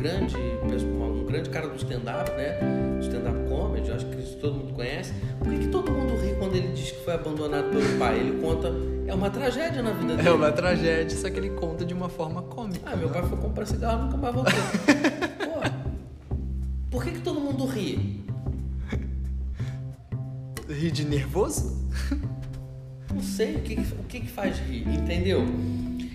grande 0.00 0.36
um 0.36 1.24
grande 1.26 1.50
cara 1.50 1.68
do 1.68 1.76
stand-up, 1.76 2.30
né? 2.32 2.58
Stand-up 3.02 3.48
comedy, 3.48 3.92
acho 3.92 4.06
que 4.06 4.36
todo 4.40 4.54
mundo 4.54 4.72
conhece. 4.72 5.12
Por 5.38 5.48
que, 5.48 5.58
que 5.58 5.68
todo 5.68 5.92
mundo 5.92 6.16
ri 6.16 6.34
quando 6.38 6.56
ele 6.56 6.68
diz 6.68 6.90
que 6.90 7.04
foi 7.04 7.14
abandonado 7.14 7.70
pelo 7.70 7.98
pai? 7.98 8.18
Ele 8.18 8.40
conta 8.40 8.72
é 9.06 9.14
uma 9.14 9.28
tragédia 9.28 9.82
na 9.82 9.90
vida 9.90 10.16
dele. 10.16 10.28
É 10.28 10.32
uma 10.32 10.52
tragédia, 10.52 11.16
só 11.16 11.28
que 11.28 11.36
ele 11.36 11.50
conta 11.50 11.84
de 11.84 11.92
uma 11.92 12.08
forma 12.08 12.42
cômica. 12.42 12.90
Ah, 12.90 12.96
meu 12.96 13.10
pai 13.10 13.22
foi 13.22 13.36
comprar 13.38 13.66
cigarro 13.66 14.02
e 14.02 14.04
nunca 14.04 14.16
mais 14.16 14.34
voltou. 14.34 14.52
Pô, 15.44 16.38
por 16.90 17.04
que, 17.04 17.12
que 17.12 17.20
todo 17.20 17.40
mundo 17.40 17.66
ri? 17.66 18.24
Rir 20.68 20.90
de 20.92 21.04
nervoso? 21.04 21.88
Não 23.12 23.20
sei 23.20 23.56
o 23.56 23.60
que, 23.60 23.74
o 23.74 24.04
que 24.04 24.26
faz 24.28 24.58
rir, 24.60 24.88
entendeu? 24.88 25.44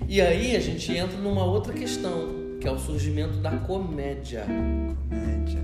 E 0.07 0.21
aí 0.21 0.55
a 0.55 0.59
gente 0.59 0.91
entra 0.95 1.17
numa 1.17 1.43
outra 1.43 1.73
questão, 1.73 2.44
que 2.65 2.69
é 2.69 2.71
o 2.71 2.79
surgimento 2.79 3.37
da 3.37 3.51
comédia. 3.51 4.43
Comédia. 5.07 5.59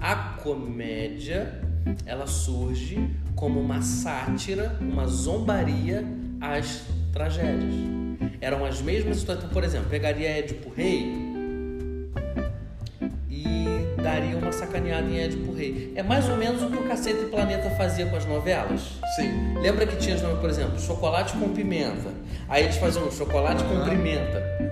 A 0.00 0.16
comédia 0.42 1.60
ela 2.04 2.26
surge 2.26 3.08
como 3.36 3.60
uma 3.60 3.80
sátira, 3.80 4.76
uma 4.80 5.06
zombaria 5.06 6.04
às 6.40 6.82
tragédias. 7.12 7.72
Eram 8.40 8.64
as 8.64 8.82
mesmas 8.82 9.18
situações. 9.18 9.52
Por 9.52 9.62
exemplo, 9.62 9.88
pegaria 9.88 10.30
Édipo 10.30 10.68
Rei 10.74 11.12
e 13.30 14.02
daria 14.02 14.36
uma 14.36 14.50
sacaneada 14.50 15.08
em 15.08 15.20
Édipo 15.20 15.52
Rei. 15.52 15.92
É 15.94 16.02
mais 16.02 16.28
ou 16.28 16.36
menos 16.36 16.60
o 16.60 16.70
que 16.70 16.76
o 16.76 16.88
Cacete 16.88 17.26
Planeta 17.26 17.70
fazia 17.76 18.06
com 18.06 18.16
as 18.16 18.26
novelas. 18.26 18.98
Sim. 19.14 19.60
Lembra 19.62 19.86
que 19.86 19.94
tinha 19.94 20.16
por 20.18 20.50
exemplo, 20.50 20.76
chocolate 20.80 21.34
com 21.36 21.50
pimenta. 21.50 22.10
Aí 22.48 22.64
eles 22.64 22.78
faziam 22.78 23.08
chocolate 23.12 23.62
com 23.62 23.74
Aham. 23.74 23.90
pimenta. 23.90 24.71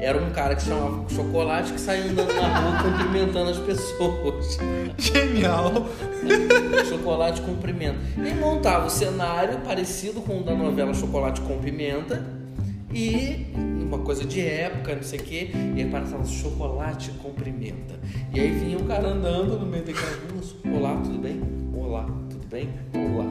Era 0.00 0.22
um 0.22 0.30
cara 0.30 0.54
que 0.54 0.62
se 0.62 0.68
chamava 0.68 1.08
Chocolate 1.08 1.72
que 1.72 1.80
saía 1.80 2.04
andando 2.04 2.32
na 2.34 2.60
rua 2.60 2.82
cumprimentando 2.82 3.50
as 3.50 3.58
pessoas. 3.58 4.58
Genial. 4.98 5.72
Chocolate 6.88 7.40
com 7.40 7.56
pimenta. 7.56 7.98
E 8.16 8.34
montava 8.34 8.86
o 8.86 8.90
cenário 8.90 9.58
parecido 9.60 10.20
com 10.20 10.40
o 10.40 10.42
da 10.44 10.54
novela 10.54 10.92
Chocolate 10.92 11.40
com 11.40 11.58
Pimenta. 11.58 12.24
E 12.92 13.46
uma 13.54 13.98
coisa 13.98 14.24
de 14.24 14.40
época, 14.40 14.94
não 14.94 15.02
sei 15.02 15.18
o 15.18 15.22
quê. 15.22 15.50
E 15.74 15.82
aí 15.82 15.90
passava 15.90 16.24
chocolate 16.24 17.10
com 17.22 17.30
pimenta. 17.30 17.94
E 18.32 18.40
aí 18.40 18.50
vinha 18.50 18.78
um 18.78 18.86
cara 18.86 19.08
andando 19.08 19.58
no 19.58 19.66
meio 19.66 19.84
daquela 19.84 20.16
rua. 20.32 20.78
Olá, 20.78 21.00
tudo 21.02 21.18
bem? 21.18 21.40
Olá, 21.74 22.04
tudo 22.30 22.46
bem? 22.48 22.70
Olá? 22.94 23.26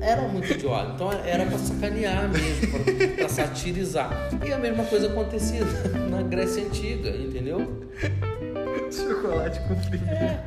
Era 0.00 0.22
muito 0.22 0.52
idiota. 0.52 0.92
Então 0.94 1.12
era 1.24 1.44
pra 1.44 1.58
sacanear 1.58 2.28
mesmo, 2.28 2.70
pra, 2.70 3.16
pra 3.16 3.28
satirizar. 3.28 4.30
E 4.46 4.52
a 4.52 4.58
mesma 4.58 4.84
coisa 4.84 5.08
acontecia 5.08 5.60
na 6.10 6.22
Grécia 6.22 6.64
Antiga, 6.64 7.10
entendeu? 7.10 7.86
Chocolate 8.90 9.60
com 9.60 9.74
pimenta. 9.90 10.44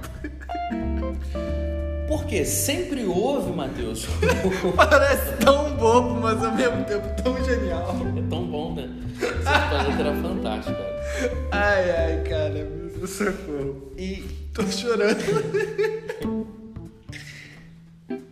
Porque 2.08 2.44
sempre 2.46 3.06
houve, 3.06 3.52
Matheus, 3.52 4.08
Parece 4.76 5.38
tão 5.38 5.76
bobo, 5.76 6.20
mas 6.20 6.44
ao 6.44 6.52
mesmo 6.54 6.84
tempo 6.84 7.08
tão 7.22 7.44
genial. 7.44 7.96
É 8.18 8.30
tão 8.30 8.46
bom, 8.46 8.76
né? 8.76 8.90
Essa 9.22 9.68
planeta 9.70 10.02
era 10.02 10.14
fantástico, 10.16 10.76
cara. 10.78 11.04
Ai, 11.52 11.92
ai, 11.92 12.24
cara, 12.24 12.68
meu 12.98 13.08
socorro. 13.08 13.92
E. 13.98 14.24
Tô 14.54 14.62
chorando. 14.68 15.18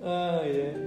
Ai, 0.03 0.49
é. 0.49 0.80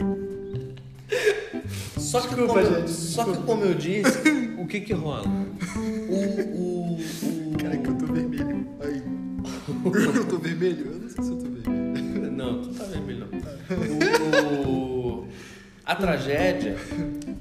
Só 2.14 2.20
que, 2.20 2.28
Desculpa, 2.28 2.52
como, 2.54 2.60
eu- 2.60 2.80
gente, 2.80 2.90
só 2.92 3.24
que 3.24 3.36
como 3.42 3.64
eu 3.64 3.74
disse, 3.74 4.18
o 4.58 4.66
que 4.66 4.80
que 4.80 4.92
rola? 4.92 5.24
O. 6.08 6.14
o, 6.14 6.92
o... 6.94 7.58
Cara, 7.60 7.76
que 7.76 7.88
eu 7.88 7.94
tô 7.98 8.06
vermelho. 8.06 8.66
Ai. 8.80 9.02
Eu 10.16 10.24
tô 10.28 10.38
vermelho? 10.38 10.86
Eu 10.92 10.98
não 11.00 11.08
sei 11.08 11.24
se 11.24 11.30
eu 11.30 11.36
tô 11.38 11.44
vermelho. 11.50 12.32
Não, 12.32 12.62
tu 12.62 12.68
tá 12.74 12.84
vermelho. 12.84 13.26
não. 13.30 14.70
O, 14.70 15.26
a 15.84 15.94
tragédia, 15.94 16.76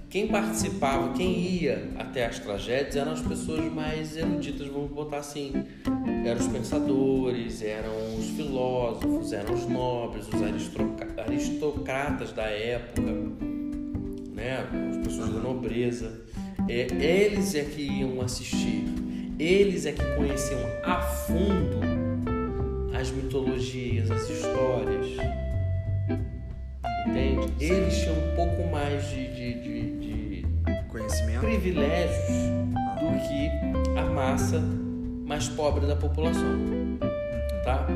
quem 0.10 0.28
participava, 0.28 1.14
quem 1.14 1.40
ia 1.62 1.90
até 1.98 2.26
as 2.26 2.40
tragédias 2.40 2.96
eram 2.98 3.14
as 3.14 3.22
pessoas 3.22 3.72
mais 3.72 4.18
eruditas, 4.18 4.68
vamos 4.68 4.92
botar 4.92 5.18
assim. 5.20 5.54
Eram 6.26 6.40
os 6.42 6.48
pensadores, 6.48 7.62
eram 7.62 8.18
os 8.20 8.26
filósofos, 8.32 9.32
eram 9.32 9.54
os 9.54 9.66
nobres, 9.68 10.28
os 10.28 10.42
aristocra- 10.42 11.24
aristocratas 11.26 12.32
da 12.34 12.44
época, 12.44 13.02
né? 14.34 14.66
As 14.90 14.98
pessoas 14.98 15.30
da 15.34 15.40
nobreza. 15.40 16.22
É, 16.70 16.88
eles 17.04 17.56
é 17.56 17.64
que 17.64 17.82
iam 17.82 18.22
assistir, 18.22 18.86
eles 19.40 19.86
é 19.86 19.92
que 19.92 20.04
conheciam 20.16 20.60
a 20.84 21.02
fundo 21.02 21.80
as 22.98 23.12
mitologias, 23.12 24.10
as 24.10 24.30
histórias. 24.30 25.08
Entende? 27.08 27.54
Eles 27.60 27.98
tinham 28.00 28.16
um 28.16 28.36
pouco 28.36 28.64
mais 28.72 29.10
de, 29.10 29.28
de, 29.34 29.54
de- 29.62 30.42
de 30.42 30.46
Conhecimento? 30.90 31.42
privilégios 31.42 32.28
do 33.00 33.28
que 33.28 34.00
a 34.00 34.04
massa 34.06 34.60
mais 35.26 35.50
pobre 35.50 35.86
da 35.86 35.96
população. 35.96 36.60
Tá? 37.66 37.88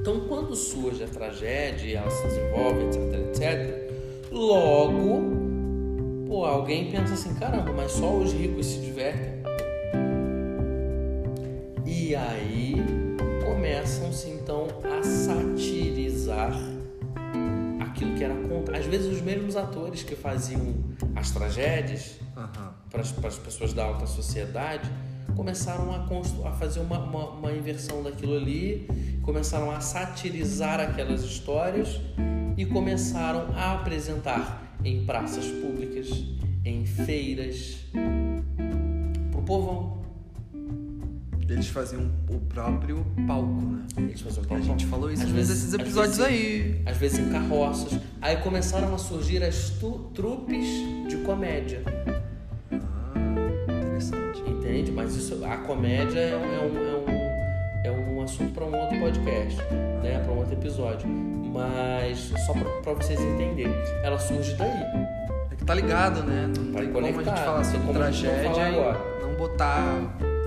Então, 0.00 0.20
quando 0.28 0.54
surge 0.54 1.02
a 1.02 1.08
tragédia 1.08 1.98
ela 1.98 2.10
se 2.10 2.22
desenvolve, 2.28 2.84
etc, 2.84 3.28
etc, 3.28 3.83
logo, 4.34 5.22
pô, 6.26 6.44
alguém 6.44 6.90
pensa 6.90 7.14
assim: 7.14 7.34
caramba, 7.34 7.72
mas 7.72 7.92
só 7.92 8.16
os 8.16 8.32
ricos 8.32 8.66
se 8.66 8.78
divertem. 8.80 9.34
E 11.86 12.14
aí 12.14 12.74
começam-se 13.44 14.28
então 14.30 14.66
a 14.84 15.02
satirizar 15.02 16.52
aquilo 17.80 18.14
que 18.14 18.24
era 18.24 18.34
contra. 18.34 18.78
Às 18.78 18.86
vezes, 18.86 19.06
os 19.12 19.20
mesmos 19.22 19.56
atores 19.56 20.02
que 20.02 20.14
faziam 20.16 20.74
as 21.16 21.30
tragédias 21.30 22.18
Aham. 22.36 22.74
para 22.90 23.00
as, 23.00 23.12
para 23.12 23.28
as 23.28 23.38
pessoas 23.38 23.72
da 23.72 23.84
alta 23.84 24.06
sociedade 24.06 24.90
começaram 25.36 25.92
a, 25.94 26.00
constru- 26.06 26.46
a 26.46 26.52
fazer 26.52 26.80
uma, 26.80 26.98
uma, 26.98 27.30
uma 27.30 27.52
inversão 27.52 28.02
daquilo 28.02 28.36
ali, 28.36 28.86
começaram 29.22 29.70
a 29.70 29.80
satirizar 29.80 30.78
aquelas 30.80 31.22
histórias 31.24 32.00
e 32.56 32.64
começaram 32.66 33.48
a 33.56 33.74
apresentar 33.74 34.76
em 34.84 35.04
praças 35.04 35.46
públicas, 35.46 36.08
em 36.64 36.84
feiras, 36.86 37.78
pro 39.30 39.42
povão. 39.42 40.02
Eles 41.48 41.68
faziam 41.68 42.10
o 42.30 42.38
próprio 42.40 43.04
palco, 43.26 43.60
né? 43.60 43.82
Eles 43.98 44.20
faziam 44.22 44.44
A 44.44 44.48
palco. 44.48 44.64
gente 44.64 44.86
falou 44.86 45.10
isso 45.12 45.22
Às 45.24 45.28
vezes- 45.30 45.48
desses 45.60 45.74
às 45.74 45.80
episódios 45.80 46.16
vezes- 46.16 46.32
aí. 46.32 46.82
Às 46.86 46.96
vezes 46.96 47.18
em 47.18 47.28
carroças. 47.30 48.00
Aí 48.20 48.36
começaram 48.38 48.94
a 48.94 48.98
surgir 48.98 49.42
as 49.42 49.70
trupes 50.14 50.66
de 51.08 51.18
comédia. 51.18 51.82
Ah, 52.72 53.70
interessante. 53.70 54.40
Entende? 54.48 54.90
Mas 54.90 55.14
isso, 55.16 55.44
a 55.44 55.58
comédia 55.58 56.18
é 56.18 56.36
um, 56.36 56.44
é 56.44 56.60
um, 56.60 56.78
é 56.78 56.96
um, 57.10 57.23
é 57.84 57.90
um 57.90 58.22
assunto 58.22 58.52
para 58.52 58.64
um 58.64 58.74
outro 58.76 58.98
podcast, 58.98 59.58
né? 60.02 60.20
Para 60.24 60.32
um 60.32 60.38
outro 60.38 60.54
episódio. 60.54 61.08
Mas 61.08 62.32
só 62.46 62.52
para 62.82 62.92
vocês 62.94 63.20
entenderem, 63.20 63.72
ela 64.02 64.18
surge 64.18 64.54
daí. 64.54 64.70
É 65.52 65.56
que 65.56 65.64
tá 65.64 65.74
ligado, 65.74 66.22
né? 66.24 66.50
Não 66.56 66.72
Vai 66.72 66.82
tem 66.84 66.92
como 66.92 67.06
a 67.06 67.12
gente 67.12 67.24
falar 67.24 67.64
sobre 67.64 67.92
tragédia 67.92 68.68
e 68.70 69.22
não 69.22 69.34
botar. 69.36 69.84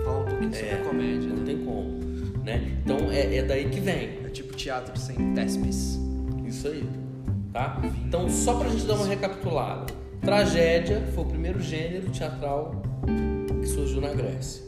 falar 0.04 0.19
um 0.19 0.26
pouquinho 0.26 0.54
sobre 0.54 0.67
É, 0.69 0.73
a 0.73 0.78
comédia, 0.84 1.30
Não 1.30 1.36
né? 1.38 1.43
tem 1.45 1.58
como, 1.63 2.00
né? 2.43 2.71
Então 2.84 2.97
é, 3.12 3.38
é 3.38 3.41
daí 3.43 3.69
que 3.69 3.80
vem. 3.80 4.19
É 4.26 4.30
tipo 4.30 4.54
teatro 4.54 4.97
sem 5.00 5.34
tespes. 5.34 5.97
Isso 6.45 6.67
aí, 6.67 6.86
tá? 7.54 7.80
Então 8.06 8.28
só 8.30 8.56
pra 8.60 8.67
gente 8.69 8.86
dar 8.86 8.95
uma 8.95 9.06
recapitulada. 9.08 9.86
Tragédia 10.21 11.02
foi 11.15 11.23
o 11.23 11.28
primeiro 11.28 11.62
gênero 11.62 12.10
teatral 12.10 12.82
que 13.62 13.67
surgiu 13.67 14.02
na 14.02 14.10
Grécia. 14.13 14.67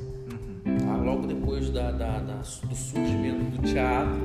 Logo 1.03 1.25
depois 1.27 1.69
da, 1.71 1.91
da- 1.91 2.19
da- 2.19 2.35
do 2.35 2.75
surgimento 2.75 3.57
do 3.57 3.61
teatro, 3.67 4.19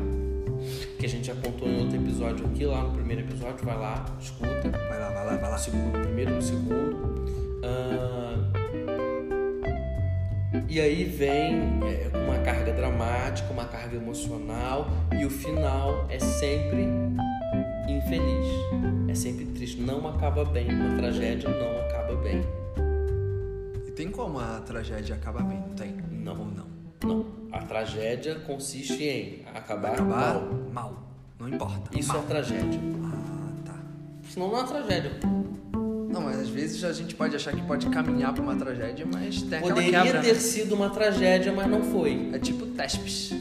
que 0.99 1.07
a 1.07 1.09
gente 1.09 1.27
já 1.27 1.35
contou 1.35 1.69
em 1.69 1.81
outro 1.81 1.97
episódio 1.97 2.47
aqui, 2.47 2.65
lá 2.67 2.83
no 2.85 2.91
primeiro 2.93 3.23
episódio, 3.23 3.65
vai 3.65 3.77
lá, 3.77 4.05
escuta. 4.21 4.71
Vai 4.89 4.99
lá, 4.99 5.09
vai 5.11 5.27
lá, 5.27 5.37
vai 5.37 5.51
lá. 5.51 5.59
Segundo, 5.59 5.93
primeiro 6.03 6.35
no 6.35 6.43
segundo. 6.43 7.15
Ah, 7.65 8.39
e 10.69 10.81
aí 10.81 11.05
vem 11.05 11.55
é, 11.85 12.11
uma 12.27 12.39
carga 12.45 12.73
dramática, 12.73 13.53
uma 13.53 13.65
carga 13.65 13.97
emocional, 13.97 14.89
e 15.19 15.25
o 15.25 15.31
final 15.31 16.07
é 16.11 16.19
sempre 16.19 16.89
infeliz. 17.89 18.49
É 19.09 19.15
sempre 19.15 19.45
triste. 19.47 19.81
Não 19.81 20.07
acaba 20.09 20.45
bem. 20.45 20.69
Uma 20.71 20.97
tragédia 20.97 21.49
não 21.49 21.81
acaba 21.87 22.17
bem. 22.23 22.43
E 23.87 23.91
tem 23.93 24.11
como 24.11 24.39
a 24.41 24.61
tragédia 24.61 25.15
acabar 25.15 25.45
bem? 25.45 25.59
Não 25.59 25.75
tem? 25.75 25.95
Não. 26.25 26.35
Não? 26.37 26.67
Não. 27.05 27.27
A 27.53 27.59
tragédia 27.59 28.37
consiste 28.41 29.03
em 29.05 29.43
acabar, 29.55 29.93
Acabar 29.93 30.35
mal. 30.35 30.49
mal. 30.73 31.03
Não 31.39 31.49
importa. 31.49 31.99
Isso 31.99 32.09
mal. 32.13 32.23
é 32.23 32.27
tragédia. 32.27 32.81
Ah, 33.05 33.53
tá. 33.65 33.75
Senão 34.29 34.51
não 34.51 34.61
é 34.61 34.65
tragédia. 34.67 35.13
Não, 36.11 36.21
mas 36.23 36.39
às 36.39 36.49
vezes 36.49 36.83
a 36.85 36.93
gente 36.93 37.15
pode 37.15 37.35
achar 37.37 37.53
que 37.55 37.63
pode 37.63 37.89
caminhar 37.91 38.33
pra 38.33 38.43
uma 38.43 38.55
tragédia, 38.57 39.05
mas 39.13 39.43
tem 39.43 39.61
Poderia 39.61 40.03
quebra. 40.03 40.21
ter 40.23 40.33
né? 40.33 40.39
sido 40.39 40.75
uma 40.75 40.89
tragédia, 40.91 41.53
mas 41.53 41.67
não 41.69 41.83
foi. 41.83 42.31
É 42.33 42.39
tipo 42.39 42.67
tespes. 42.67 43.35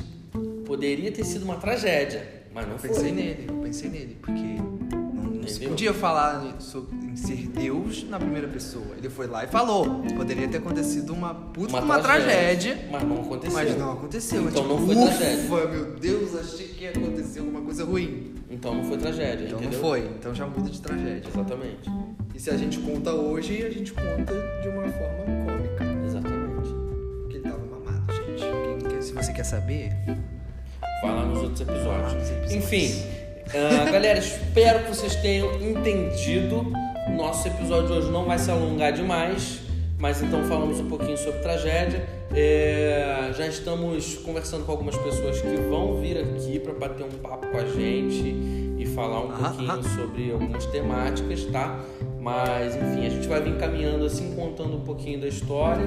Poderia 0.66 1.12
ter 1.12 1.24
sido 1.24 1.44
uma 1.44 1.56
tragédia, 1.58 2.44
mas 2.54 2.66
não 2.66 2.74
Eu 2.74 2.80
foi. 2.80 2.90
pensei 2.90 3.12
nele, 3.12 3.46
eu 3.48 3.56
pensei 3.58 3.90
nele, 3.90 4.18
porque 4.20 4.42
não, 5.14 5.24
não 5.24 5.48
se 5.48 5.60
podia 5.68 5.94
falar 5.94 6.60
sobre, 6.60 6.96
em 7.14 7.16
ser 7.16 7.48
Deus 7.48 8.04
na 8.10 8.18
primeira 8.20 8.48
pessoa. 8.48 8.96
Ele 8.98 9.08
foi 9.10 9.28
lá 9.28 9.44
e 9.44 9.48
falou. 9.48 10.02
Poderia 10.16 10.48
ter 10.48 10.58
acontecido 10.58 11.14
uma 11.14 11.34
puta 11.34 11.80
uma, 11.80 12.00
tragédia, 12.00 12.88
Mas 12.92 13.04
não 13.04 13.22
aconteceu. 13.22 13.54
mas 13.54 13.78
não 13.78 13.92
aconteceu. 13.94 14.42
Então 14.50 14.64
É 14.64 14.68
não 14.68 14.78
tipo, 14.78 14.86
foi 14.88 14.96
ufa, 14.96 15.16
tragédia. 15.18 15.68
meu 15.68 15.86
Deus, 15.96 16.36
achei 16.36 16.68
que 16.70 16.84
ia 16.86 16.90
acontecer 16.90 17.40
alguma 17.40 17.62
coisa 17.62 17.84
ruim. 17.86 18.34
Então 18.50 18.74
não 18.76 18.84
foi 18.84 18.98
tragédia, 18.98 19.46
Então 19.46 19.60
entendeu? 19.60 19.80
não 19.80 19.88
foi, 19.90 20.00
então 20.20 20.34
já 20.34 20.46
muda 20.48 20.70
de 20.70 20.82
tragédia. 20.82 21.30
Exatamente. 21.30 21.90
E 22.34 22.40
se 22.40 22.50
a 22.50 22.58
gente 22.58 22.80
conta 22.80 23.12
hoje, 23.14 23.64
a 23.64 23.70
gente 23.70 23.94
conta 23.94 24.34
de 24.62 24.70
uma 24.70 24.84
forma 24.84 25.46
cômica. 25.46 25.86
Exatamente. 26.06 26.70
Porque 27.22 27.38
ele 27.38 27.44
tava 27.44 27.60
mamado, 27.60 28.14
gente. 28.14 28.88
Quem 28.90 29.02
se 29.02 29.14
você 29.14 29.32
quer 29.34 29.44
saber, 29.46 29.92
Vai 31.04 31.16
lá 31.16 31.26
nos 31.26 31.44
outros 31.44 31.62
episódios. 31.62 32.14
nos 32.14 32.30
episódios. 32.30 32.54
Enfim, 32.54 33.04
ah, 33.54 33.92
galera, 33.92 34.18
espero 34.20 34.84
que 34.86 34.90
vocês 34.90 35.16
tenham 35.18 35.54
entendido. 35.62 36.72
Nosso 37.12 37.48
episódio 37.48 37.88
de 37.88 37.94
hoje 37.94 38.12
não 38.12 38.26
vai 38.26 38.40
se 38.40 38.50
alongar 38.50 38.94
demais, 38.94 39.60
mas 40.00 40.22
então 40.22 40.44
falamos 40.44 40.80
um 40.80 40.88
pouquinho 40.88 41.18
sobre 41.18 41.40
tragédia. 41.42 42.08
É, 42.34 43.32
já 43.38 43.46
estamos 43.46 44.16
conversando 44.18 44.66
com 44.66 44.72
algumas 44.72 44.98
pessoas 44.98 45.40
que 45.42 45.56
vão 45.70 45.98
vir 46.00 46.18
aqui 46.18 46.60
para 46.60 46.74
bater 46.74 47.06
um 47.06 47.20
papo 47.20 47.48
com 47.48 47.58
a 47.58 47.66
gente 47.66 48.36
e 48.78 48.86
falar 48.96 49.20
um 49.22 49.30
Aham, 49.32 49.44
pouquinho 49.50 49.72
aham. 49.72 49.84
sobre 49.84 50.32
algumas 50.32 50.66
temáticas, 50.68 51.44
tá? 51.46 51.80
Mas 52.20 52.76
enfim, 52.76 53.06
a 53.06 53.10
gente 53.10 53.28
vai 53.28 53.42
vir 53.42 53.58
caminhando 53.58 54.06
assim, 54.06 54.34
contando 54.36 54.78
um 54.78 54.82
pouquinho 54.82 55.20
da 55.20 55.28
história. 55.28 55.86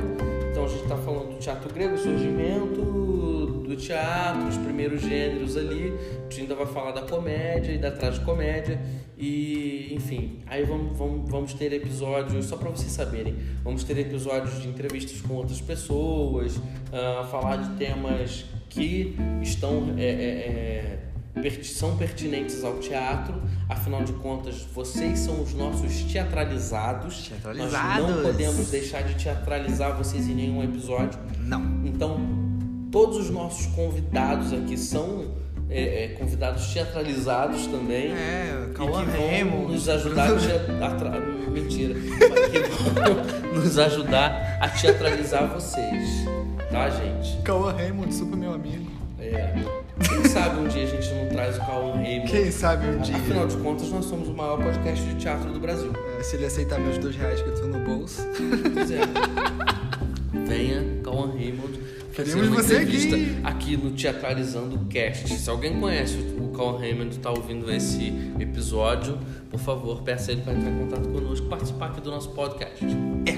Então 0.51 0.65
a 0.65 0.69
gente 0.69 0.83
está 0.83 0.97
falando 0.97 1.33
do 1.33 1.39
teatro 1.39 1.73
grego, 1.73 1.97
surgimento 1.99 3.46
do 3.67 3.77
teatro, 3.77 4.47
os 4.49 4.57
primeiros 4.57 5.01
gêneros 5.03 5.57
ali. 5.57 5.93
A 6.19 6.23
gente 6.23 6.43
ainda 6.43 6.55
vai 6.55 6.67
falar 6.67 6.93
da 6.93 7.03
comédia 7.03 7.73
e 7.73 7.79
da 7.79 7.91
tragicomédia. 7.91 8.81
E 9.19 9.95
enfim, 9.95 10.41
aí 10.47 10.65
vamos, 10.65 10.97
vamos, 10.97 11.31
vamos 11.31 11.55
ter 11.55 11.73
episódios, 11.73 12.45
só 12.47 12.57
para 12.57 12.69
vocês 12.71 12.93
saberem, 12.93 13.35
vamos 13.65 13.83
ter 13.83 13.97
episódios 13.99 14.61
de 14.61 14.69
entrevistas 14.69 15.21
com 15.23 15.35
outras 15.35 15.59
pessoas, 15.61 16.61
ah, 16.93 17.27
falar 17.31 17.57
de 17.57 17.77
temas 17.77 18.45
que 18.69 19.17
estão. 19.43 19.95
é, 19.97 20.05
é, 20.05 20.99
é, 21.45 21.63
são 21.63 21.97
pertinentes 21.97 22.65
ao 22.65 22.79
teatro, 22.79 23.43
afinal 23.69 24.03
de 24.03 24.13
contas, 24.15 24.63
vocês 24.75 25.19
são 25.19 25.43
os 25.43 25.55
nossos 25.55 26.03
teatralizados. 26.05 27.31
Nós 27.45 27.57
não 27.57 27.69
Teatralizados. 27.69 28.23
podemos 28.23 28.71
deixar 28.71 29.03
de 29.03 29.23
teatralizar 29.23 29.97
vocês 29.97 30.29
em 30.29 30.35
nenhum 30.35 30.63
episódio. 30.63 31.19
Não. 31.41 31.63
Então, 31.85 32.46
todos 32.97 33.19
os 33.19 33.29
nossos 33.29 33.67
convidados 33.75 34.55
aqui 34.55 34.75
são 34.75 35.27
é, 35.69 36.05
é, 36.05 36.09
convidados 36.19 36.73
teatralizados 36.73 37.67
também. 37.67 38.11
É, 38.11 38.71
Cauã 38.75 39.05
Raymond. 39.05 39.71
nos 39.71 39.87
ajudar 39.87 40.31
a 40.31 40.39
teatrar. 40.39 41.21
Mentira. 41.51 41.93
que 42.01 42.59
vão 42.95 43.53
nos 43.53 43.79
ajudar 43.79 44.59
a 44.63 44.69
teatralizar 44.71 45.47
vocês. 45.47 46.25
Tá, 46.71 46.89
gente? 46.89 47.37
Cauã 47.43 47.71
Raymond, 47.71 48.15
super 48.15 48.35
meu 48.35 48.55
amigo. 48.55 48.91
É. 49.21 49.53
Quem 50.03 50.25
sabe 50.25 50.61
um 50.61 50.67
dia 50.67 50.85
a 50.85 50.87
gente 50.87 51.13
não 51.13 51.29
traz 51.29 51.59
o 51.59 51.67
Cauã 51.67 51.97
Raymond. 51.97 52.31
Quem 52.31 52.51
sabe 52.51 52.87
um 52.87 52.99
dia. 53.03 53.17
Afinal 53.17 53.47
de 53.47 53.57
contas, 53.59 53.91
nós 53.91 54.07
somos 54.07 54.27
o 54.27 54.33
maior 54.33 54.57
podcast 54.57 55.05
de 55.05 55.17
teatro 55.17 55.53
do 55.53 55.61
Brasil. 55.61 55.93
É, 56.19 56.23
Se 56.23 56.37
ele 56.37 56.47
aceitar 56.47 56.81
meus 56.81 56.97
dois 56.97 57.15
reais 57.15 57.43
que 57.43 57.49
eu 57.51 57.61
tô 57.61 57.67
no 57.67 57.79
bolso. 57.81 58.23
Pois 58.73 58.91
é. 58.91 59.01
Venha, 60.47 61.03
Cauã 61.03 61.33
Raymond, 61.33 61.79
Queremos 62.17 62.49
uma 62.49 62.63
você 62.63 62.77
entrevista 62.77 63.15
aqui. 63.15 63.37
aqui. 63.45 63.77
no 63.77 63.91
Teatralizando 63.91 64.79
Cast. 64.89 65.35
Se 65.35 65.51
alguém 65.51 65.79
conhece 65.79 66.17
o 66.17 66.49
Cauã 66.49 66.79
Raymond 66.79 67.15
e 67.15 67.19
está 67.19 67.31
ouvindo 67.31 67.71
esse 67.71 68.11
episódio, 68.41 69.19
por 69.51 69.61
favor, 69.61 70.01
peça 70.01 70.33
ele 70.33 70.41
para 70.41 70.55
entrar 70.55 70.71
em 70.71 70.79
contato 70.79 71.07
conosco, 71.11 71.47
participar 71.47 71.89
aqui 71.89 72.01
do 72.01 72.11
nosso 72.11 72.31
podcast. 72.31 72.83
É. 73.27 73.37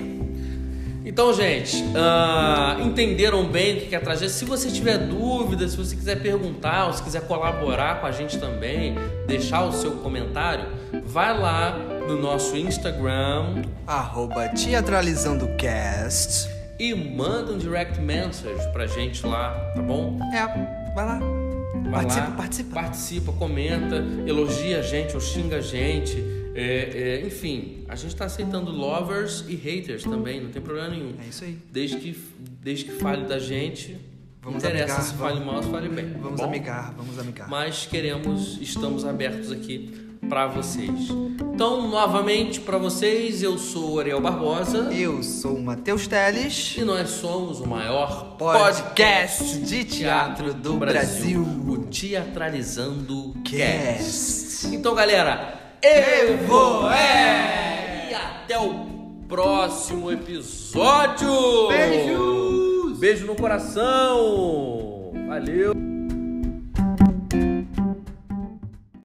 Então, 1.05 1.35
gente, 1.35 1.83
ah, 1.97 2.77
entenderam 2.81 3.49
bem 3.49 3.79
o 3.79 3.81
que 3.81 3.97
é 3.97 3.99
tragédia? 3.99 4.29
Se 4.29 4.45
você 4.45 4.71
tiver 4.71 4.99
dúvidas, 4.99 5.73
se 5.73 5.77
você 5.77 5.97
quiser 5.97 6.23
perguntar, 6.23 6.87
ou 6.87 6.93
se 6.93 7.03
quiser 7.03 7.23
colaborar 7.23 8.01
com 8.01 8.07
a 8.07 8.13
gente 8.13 8.39
também, 8.39 8.95
deixar 9.27 9.65
o 9.65 9.73
seu 9.73 9.91
comentário, 9.93 10.67
vai 11.05 11.37
lá 11.37 11.77
no 12.07 12.17
nosso 12.21 12.57
Instagram, 12.57 13.63
Arroba 13.87 14.51
teatralizandocast. 14.51 16.58
E 16.79 16.95
manda 16.95 17.53
um 17.53 17.59
direct 17.59 18.01
message 18.01 18.71
pra 18.73 18.87
gente 18.87 19.27
lá, 19.27 19.55
tá 19.75 19.83
bom? 19.83 20.19
É, 20.33 20.47
vai 20.95 21.05
lá. 21.05 21.19
Vai 21.19 21.93
participa, 21.93 22.29
lá, 22.29 22.37
participa. 22.37 22.75
participa, 22.75 23.33
comenta, 23.33 23.97
elogia 24.27 24.79
a 24.79 24.83
gente 24.83 25.15
ou 25.15 25.21
xinga 25.21 25.57
a 25.57 25.61
gente. 25.61 26.17
É, 26.55 27.21
é, 27.23 27.27
enfim, 27.27 27.85
a 27.89 27.95
gente 27.95 28.15
tá 28.17 28.25
aceitando 28.25 28.71
lovers 28.71 29.45
e 29.49 29.55
haters 29.55 30.03
também, 30.03 30.41
não 30.41 30.51
tem 30.51 30.61
problema 30.61 30.89
nenhum. 30.89 31.15
É 31.25 31.29
isso 31.29 31.45
aí. 31.45 31.57
Desde 31.73 31.97
que, 31.99 32.17
desde 32.63 32.85
que 32.87 32.93
fale 32.93 33.25
da 33.27 33.39
gente, 33.39 33.97
Vamos 34.43 34.63
interessa 34.63 34.95
amigar, 34.95 35.03
se 35.03 35.15
vamos- 35.15 35.35
fale 35.35 35.45
mal 35.47 35.57
ou 35.57 35.63
se 35.63 35.71
fale 35.71 35.89
bem. 35.89 36.13
Vamos 36.21 36.41
bom? 36.41 36.47
amigar, 36.47 36.95
vamos 36.97 37.19
amigar. 37.19 37.49
Mas 37.49 37.87
queremos, 37.87 38.59
estamos 38.61 39.05
abertos 39.05 39.53
aqui 39.53 40.08
pra 40.29 40.47
vocês. 40.47 41.11
Então, 41.41 41.89
novamente, 41.89 42.61
pra 42.61 42.79
vocês, 42.79 43.43
eu 43.43 43.59
sou 43.59 43.95
o 43.95 43.99
Ariel 43.99 44.21
Barbosa. 44.21 44.91
Eu 44.93 45.23
sou 45.23 45.55
o 45.57 45.63
Matheus 45.63 46.07
Teles. 46.07 46.77
E 46.79 46.83
nós 46.83 47.09
somos 47.11 47.61
o 47.61 47.67
maior 47.67 48.37
Podcast 48.37 49.59
de 49.59 49.85
teatro 49.85 50.55
do 50.55 50.75
Brasil. 50.75 51.43
o 51.43 51.79
Teatralizando 51.87 53.35
Cast. 53.45 54.69
Então, 54.75 54.95
galera, 54.95 55.77
eu 55.83 56.39
vou 56.47 56.91
é! 56.91 58.09
E 58.11 58.15
até 58.15 58.59
o 58.59 58.87
próximo 59.29 60.11
episódio! 60.13 61.69
Beijos! 61.69 62.99
Beijo 62.99 63.27
no 63.27 63.35
coração! 63.35 65.13
Valeu! 65.27 65.98